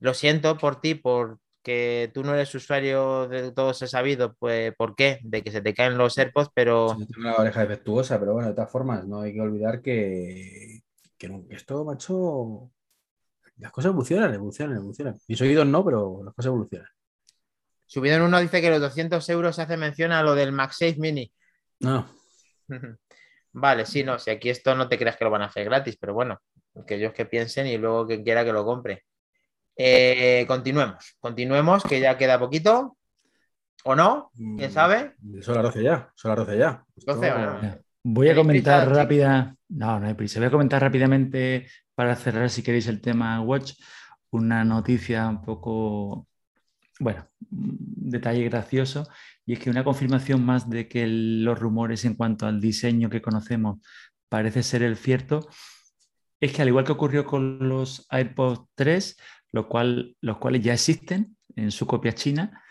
[0.00, 4.94] lo siento por ti, porque tú no eres usuario de todos he sabido, pues, ¿por
[4.96, 5.18] qué?
[5.22, 8.48] De que se te caen los AirPods, pero Sí, tengo una oreja defectuosa, pero bueno,
[8.48, 10.81] de todas formas, no hay que olvidar que,
[11.28, 12.70] que que esto, macho,
[13.58, 15.18] las cosas evolucionan, evolucionan, evolucionan.
[15.28, 16.88] Mis oídos no, pero las cosas evolucionan.
[17.86, 20.96] subido en uno dice que los 200 euros se hace mención a lo del MagSafe
[20.98, 21.32] Mini.
[21.80, 22.06] No,
[23.54, 25.96] Vale, sí, no, si aquí esto no te creas que lo van a hacer gratis,
[26.00, 26.40] pero bueno,
[26.86, 29.04] que ellos que piensen y luego quien quiera que lo compre.
[29.76, 32.96] Eh, continuemos, continuemos, que ya queda poquito.
[33.84, 34.30] ¿O no?
[34.34, 35.14] ¿Quién Mm, sabe?
[35.42, 36.84] Son las 12 ya, son las 12 ya.
[36.96, 37.78] Esto- 12, bueno.
[38.04, 39.56] Voy a ¿Tenéis comentar prisa, rápida.
[39.68, 40.40] No, no hay prisa.
[40.40, 43.74] Voy a comentar rápidamente para cerrar, si queréis, el tema Watch.
[44.30, 46.26] Una noticia un poco,
[46.98, 47.76] bueno, un
[48.10, 49.06] detalle gracioso.
[49.46, 53.10] Y es que una confirmación más de que el- los rumores en cuanto al diseño
[53.10, 53.78] que conocemos
[54.28, 55.48] parece ser el cierto.
[56.40, 59.16] Es que al igual que ocurrió con los AirPods 3,
[59.52, 62.62] lo cual, los cuales ya existen en su copia china,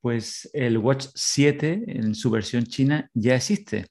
[0.00, 3.86] pues el Watch 7 en su versión china ya existe.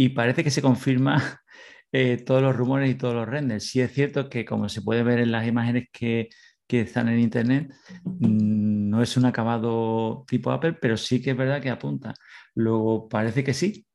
[0.00, 1.42] Y parece que se confirma
[1.92, 3.66] eh, todos los rumores y todos los renders.
[3.68, 6.30] Sí es cierto que, como se puede ver en las imágenes que,
[6.66, 7.70] que están en internet,
[8.04, 12.14] mm, no es un acabado tipo Apple, pero sí que es verdad que apunta.
[12.54, 13.86] Luego parece que sí,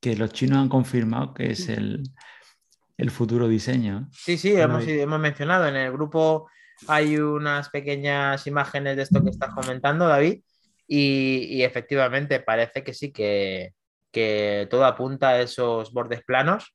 [0.00, 2.02] que los chinos han confirmado que es el,
[2.96, 4.08] el futuro diseño.
[4.12, 5.68] Sí, sí, Bueno, hemos, y- hemos mencionado.
[5.68, 6.48] En el grupo
[6.88, 10.40] hay unas pequeñas imágenes de esto que estás comentando, David,
[10.88, 13.70] y, y efectivamente parece que sí, que,
[14.14, 16.74] que todo apunta a esos bordes planos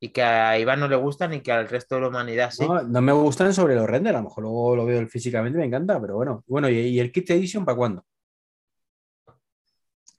[0.00, 2.66] y que a Iván no le gustan y que al resto de la humanidad sí.
[2.66, 5.60] No, no me gustan sobre los renders, a lo mejor luego lo veo físicamente y
[5.60, 6.44] me encanta, pero bueno.
[6.46, 8.04] Bueno, ¿y, y el Kit Edition para cuándo?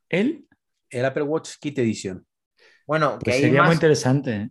[0.07, 0.47] Él
[0.89, 2.25] El Apple Watch Kit Edition.
[2.87, 4.35] Bueno, que pues hay sería muy interesante.
[4.35, 4.49] ¿eh?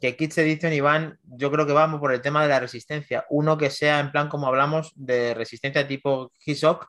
[0.00, 3.24] que Kids Edition, Iván, yo creo que vamos por el tema de la resistencia.
[3.30, 6.86] Uno que sea en plan como hablamos de resistencia tipo G-Shock.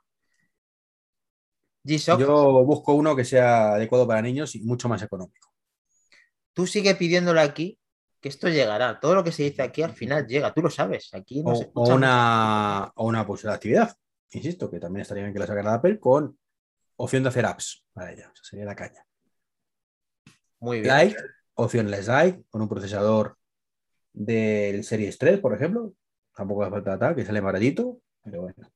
[1.83, 5.53] Yo busco uno que sea adecuado para niños y mucho más económico.
[6.53, 7.79] Tú sigue pidiéndolo aquí,
[8.21, 8.99] que esto llegará.
[8.99, 11.13] Todo lo que se dice aquí al final llega, tú lo sabes.
[11.13, 13.97] Aquí o, una, o una posible pues, actividad,
[14.31, 16.37] insisto, que también estaría bien que la sacara Apple con
[16.95, 18.31] opción de hacer apps para ella.
[18.31, 19.05] O sería la caña.
[20.59, 20.87] Muy bien.
[20.87, 21.17] Light,
[21.55, 23.37] opción Less Light, con un procesador
[24.13, 25.93] del Series 3, por ejemplo.
[26.33, 28.71] Tampoco hace falta tal, que sale baratito, pero bueno.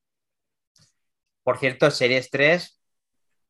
[1.42, 2.77] Por cierto, Series 3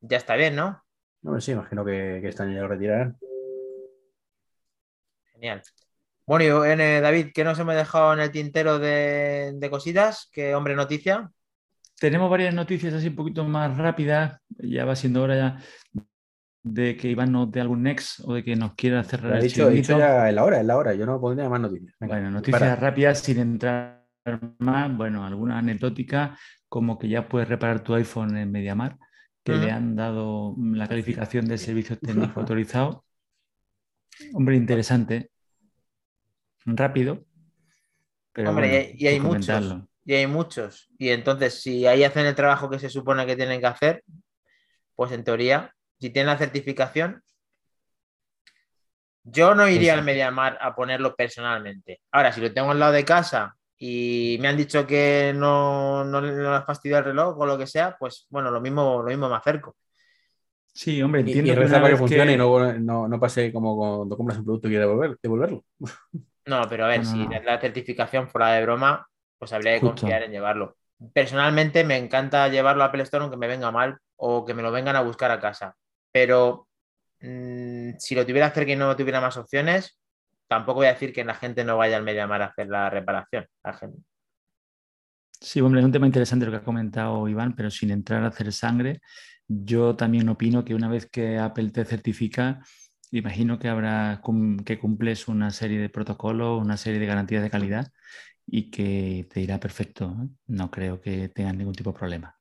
[0.00, 0.82] ya está bien, ¿no?
[1.22, 3.18] No, sí, imagino que, que este año ya lo retirarán.
[5.32, 5.62] Genial.
[6.26, 10.28] Bueno, y eh, David, ¿qué nos hemos dejado en el tintero de, de cositas?
[10.30, 11.30] ¿Qué hombre noticia?
[11.98, 14.40] Tenemos varias noticias así un poquito más rápidas.
[14.58, 15.58] Ya va siendo hora ya
[16.62, 19.68] de que Iván nos dé algún next o de que nos quiera cerrar el dicho,
[19.70, 20.94] dicho ya en la hora, en la hora.
[20.94, 21.94] Yo no pondría más noticias.
[21.98, 24.04] bueno, noticias rápidas sin entrar
[24.58, 24.96] más.
[24.96, 26.38] Bueno, alguna anecdótica
[26.68, 28.98] como que ya puedes reparar tu iPhone en MediaMar,
[29.48, 33.04] que le han dado la calificación de servicio técnico autorizado.
[34.34, 35.30] Hombre, interesante.
[36.66, 37.24] Rápido.
[38.32, 40.88] Pero Hombre, y, hay muchos y hay muchos.
[40.98, 44.04] Y entonces, si ahí hacen el trabajo que se supone que tienen que hacer,
[44.94, 47.22] pues en teoría, si tienen la certificación,
[49.22, 52.00] yo no iría al Mediamar a ponerlo personalmente.
[52.10, 56.20] Ahora, si lo tengo al lado de casa y me han dicho que no, no,
[56.20, 59.28] no has fastidiado el reloj o lo que sea, pues bueno, lo mismo, lo mismo
[59.28, 59.76] me acerco.
[60.72, 61.52] Sí, hombre, entiendo.
[61.52, 64.70] Y, y para que funcione y no, no, pase como cuando compras un producto y
[64.70, 65.64] quieres devolver, devolverlo.
[66.46, 69.06] No, pero a ver, si la certificación fuera de broma,
[69.38, 70.78] pues habría que confiar en llevarlo.
[71.12, 74.72] Personalmente me encanta llevarlo a Apple Store aunque me venga mal o que me lo
[74.72, 75.76] vengan a buscar a casa.
[76.10, 76.68] Pero
[77.20, 79.98] mm, si lo tuviera hacer que no tuviera más opciones,
[80.48, 83.46] tampoco voy a decir que la gente no vaya al Mediamar a hacer la reparación.
[85.40, 88.28] Sí, hombre, es un tema interesante lo que ha comentado Iván, pero sin entrar a
[88.28, 89.00] hacer sangre,
[89.46, 92.60] yo también opino que una vez que Apple te certifica,
[93.12, 94.20] imagino que habrá
[94.64, 97.92] que cumples una serie de protocolos, una serie de garantías de calidad
[98.46, 100.16] y que te irá perfecto.
[100.46, 102.34] No creo que tengas ningún tipo de problema.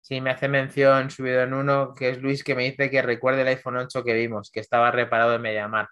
[0.00, 3.42] Sí, me hace mención subido en uno, que es Luis, que me dice que recuerde
[3.42, 5.88] el iPhone 8 que vimos, que estaba reparado en Mediamar.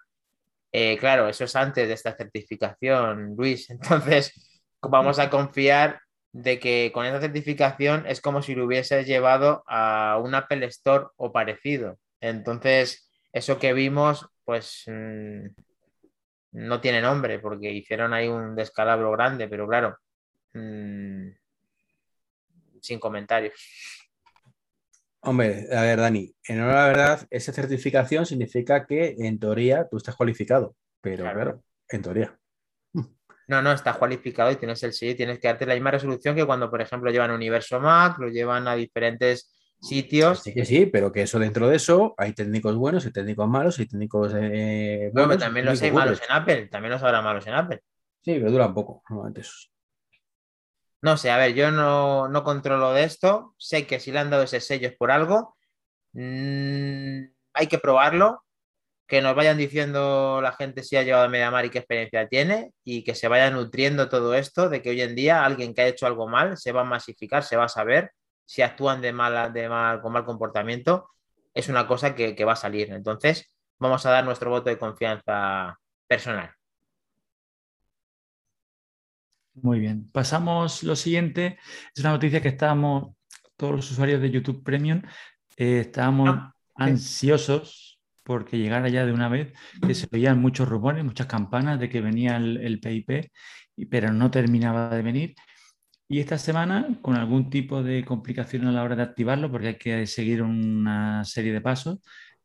[0.71, 3.69] Eh, claro, eso es antes de esta certificación, Luis.
[3.71, 6.01] Entonces, vamos a confiar
[6.33, 11.07] de que con esta certificación es como si lo hubieses llevado a un Apple Store
[11.17, 11.99] o parecido.
[12.21, 15.47] Entonces, eso que vimos, pues mm,
[16.53, 19.97] no tiene nombre porque hicieron ahí un descalabro grande, pero claro,
[20.53, 21.29] mm,
[22.81, 23.53] sin comentarios.
[25.23, 30.15] Hombre, a ver, Dani, en la verdad, esa certificación significa que en teoría tú estás
[30.15, 32.37] cualificado, pero claro, en teoría.
[33.47, 36.45] No, no, estás cualificado y tienes el sí, tienes que darte la misma resolución que
[36.45, 40.41] cuando, por ejemplo, llevan Universo Mac, lo llevan a diferentes sitios.
[40.41, 43.77] Sí que sí, pero que eso dentro de eso hay técnicos buenos, hay técnicos malos,
[43.79, 47.53] hay técnicos eh, bueno, también los hay malos en Apple, también los habrá malos en
[47.53, 47.81] Apple.
[48.21, 49.70] Sí, pero dura un poco, normalmente esos.
[51.01, 54.29] No sé, a ver, yo no, no, controlo de esto, sé que si le han
[54.29, 55.55] dado ese sello es por algo,
[56.13, 57.23] mm,
[57.53, 58.43] hay que probarlo,
[59.11, 62.71] que nos vayan diciendo la gente si ha llevado a Mediamar y qué experiencia tiene.
[62.85, 65.87] Y que se vaya nutriendo todo esto de que hoy en día alguien que ha
[65.87, 68.11] hecho algo mal se va a masificar, se va a saber
[68.45, 71.09] si actúan de mal, de mal, con mal comportamiento,
[71.53, 72.93] es una cosa que, va a salir.
[72.93, 75.77] Entonces, vamos a dar nuestro voto de confianza
[76.07, 76.53] personal.
[79.53, 80.09] Muy bien.
[80.11, 81.57] Pasamos lo siguiente.
[81.93, 83.15] Es una noticia que estábamos,
[83.57, 85.01] todos los usuarios de YouTube Premium,
[85.57, 89.51] eh, estábamos ah, ansiosos porque llegara ya de una vez,
[89.85, 93.29] que se veían muchos rumores, muchas campanas de que venía el, el PIP,
[93.89, 95.35] pero no terminaba de venir.
[96.07, 99.77] Y esta semana, con algún tipo de complicación a la hora de activarlo, porque hay
[99.77, 101.99] que seguir una serie de pasos,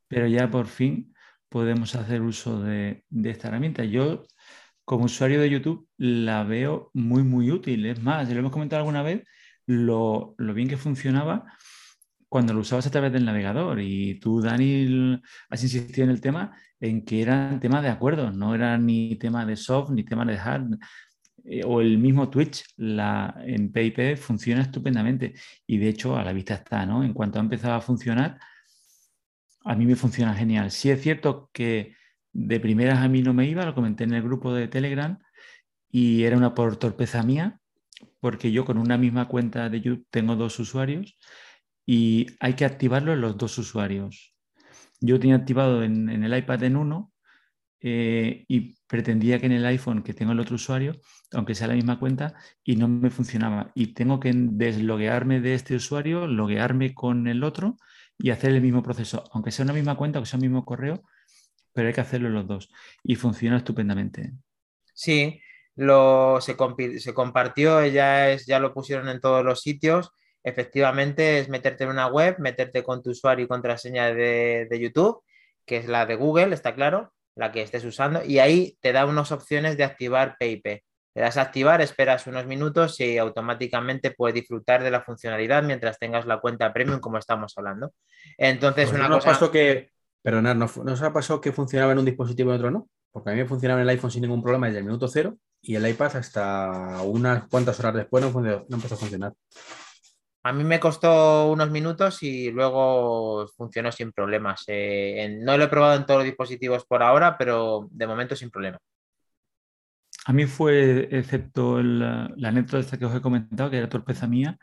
[0.09, 1.15] pero ya por fin
[1.49, 3.85] podemos hacer uso de, esta herramienta.
[3.85, 4.23] Yo,
[4.87, 7.87] como usuario de YouTube, la veo muy, muy útil.
[7.87, 9.25] Es más, lo hemos comentado alguna vez,
[9.67, 11.45] lo, bien que funcionaba
[12.29, 13.81] cuando lo usabas a través del navegador.
[13.81, 15.21] Y tú, Dani,
[15.51, 19.45] has insistido en el tema en que eran temas de acuerdo, no era ni tema
[19.45, 20.79] de soft ni tema de hard.
[21.45, 25.35] Eh, o el mismo Twitch la, en PIP funciona estupendamente
[25.67, 27.03] y de hecho a la vista está, ¿no?
[27.05, 28.39] En cuanto ha empezado a funcionar,
[29.65, 30.71] a mí me funciona genial.
[30.71, 31.97] Sí es cierto que
[32.37, 35.19] de primeras a mí no me iba, lo comenté en el grupo de Telegram
[35.91, 37.61] y era una por torpeza mía,
[38.21, 41.17] porque yo con una misma cuenta de YouTube tengo dos usuarios
[41.87, 44.35] y hay que activarlo en los dos usuarios.
[45.01, 47.13] Yo tenía activado en, el iPad en uno
[47.81, 50.93] eh, y pretendía que en el iPhone que tengo el otro usuario,
[51.33, 53.73] aunque sea la misma cuenta, y no me funcionaba.
[53.75, 57.77] Y tengo que desloguearme de este usuario, loguearme con el otro
[58.19, 61.03] y hacer el mismo proceso, aunque sea una misma cuenta, aunque sea el mismo correo,
[61.77, 62.71] pero hay que hacerlo los dos.
[63.05, 64.33] Y funciona estupendamente.
[64.95, 65.41] Sí,
[65.75, 70.11] lo, se, compartió, ya, es, ya lo pusieron en todos los sitios.
[70.43, 75.23] Efectivamente, es meterte en una web, meterte con tu usuario y contraseña de, de YouTube,
[75.67, 79.05] que es la de Google, está claro, la que estés usando, y ahí te da
[79.05, 80.83] unas opciones de activar PayP.
[81.15, 85.99] Le das a activar, esperas unos minutos y automáticamente puedes disfrutar de la funcionalidad mientras
[85.99, 87.93] tengas la cuenta premium, como estamos hablando.
[88.39, 89.51] Entonces, pues una cosa.
[89.51, 89.91] Que,
[90.27, 92.89] perdonad, ¿no, ¿no os ha pasado que funcionaba en un dispositivo y en otro no?
[93.13, 95.39] Porque a mí me funcionaba en el iPhone sin ningún problema desde el minuto cero
[95.63, 99.35] y el iPad hasta unas cuantas horas después no, no empezó a funcionar.
[100.43, 104.65] A mí me costó unos minutos y luego funcionó sin problemas.
[104.67, 108.51] Eh, no lo he probado en todos los dispositivos por ahora, pero de momento sin
[108.51, 108.79] problema.
[110.25, 114.59] A mí fue, excepto la anécdota esta que os he comentado, que era torpeza mía,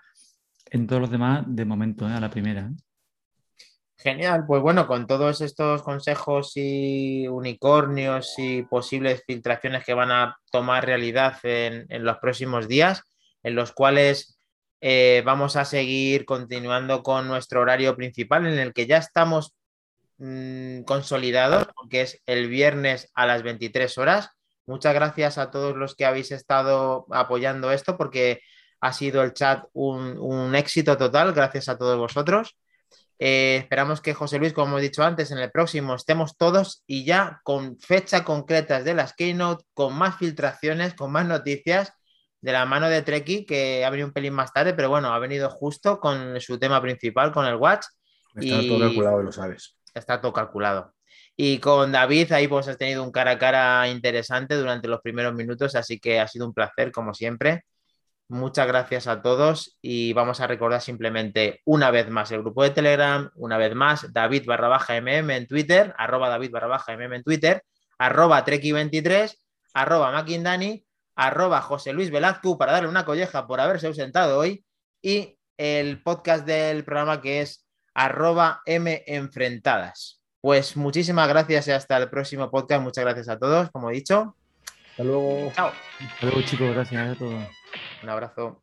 [0.72, 2.70] en todos los demás, de momento, eh, a la primera.
[4.04, 10.38] Genial, pues bueno, con todos estos consejos y unicornios y posibles filtraciones que van a
[10.52, 13.04] tomar realidad en los próximos días,
[13.44, 14.38] en los cuales
[14.86, 19.56] eh, vamos a seguir continuando con nuestro horario principal en el que ya estamos
[20.18, 24.32] mm, consolidados, que es el viernes a las 23 horas.
[24.66, 28.42] Muchas gracias a todos los que habéis estado apoyando esto porque
[28.82, 32.58] ha sido el chat un, éxito total, gracias a todos vosotros.
[33.26, 37.06] Eh, esperamos que José Luis, como hemos dicho antes, en el próximo estemos todos y
[37.06, 41.94] ya con fecha concretas de las Keynote, con más filtraciones, con más noticias
[42.42, 45.20] de la mano de Treki, que ha venido un pelín más tarde, pero bueno, ha
[45.20, 47.86] venido justo con su tema principal, con el Watch.
[48.36, 49.78] Está todo calculado, lo sabes.
[49.94, 50.94] Está todo calculado.
[51.38, 55.34] Y con David ahí pues has tenido un cara a cara interesante durante los primeros
[55.34, 57.64] minutos, así que ha sido un placer, como siempre.
[58.34, 62.72] Muchas gracias a todos y vamos a recordar simplemente una vez más el grupo de
[62.72, 67.16] Telegram, una vez más David barra baja MM en Twitter, arroba David barra baja MM
[67.18, 67.64] en Twitter,
[68.00, 69.38] arroba Treki23,
[69.76, 70.84] arroba Makindani
[71.16, 72.12] arroba José Luis
[72.58, 74.66] para darle una colleja por haberse ausentado hoy
[75.00, 80.24] y el podcast del programa que es arroba M Enfrentadas.
[80.42, 82.82] Pues muchísimas gracias y hasta el próximo podcast.
[82.82, 84.36] Muchas gracias a todos, como he dicho.
[84.94, 85.52] Hasta luego.
[85.56, 85.70] Chao.
[85.70, 86.74] Hasta luego, chicos.
[86.76, 87.44] Gracias a todos.
[88.04, 88.63] Un abrazo.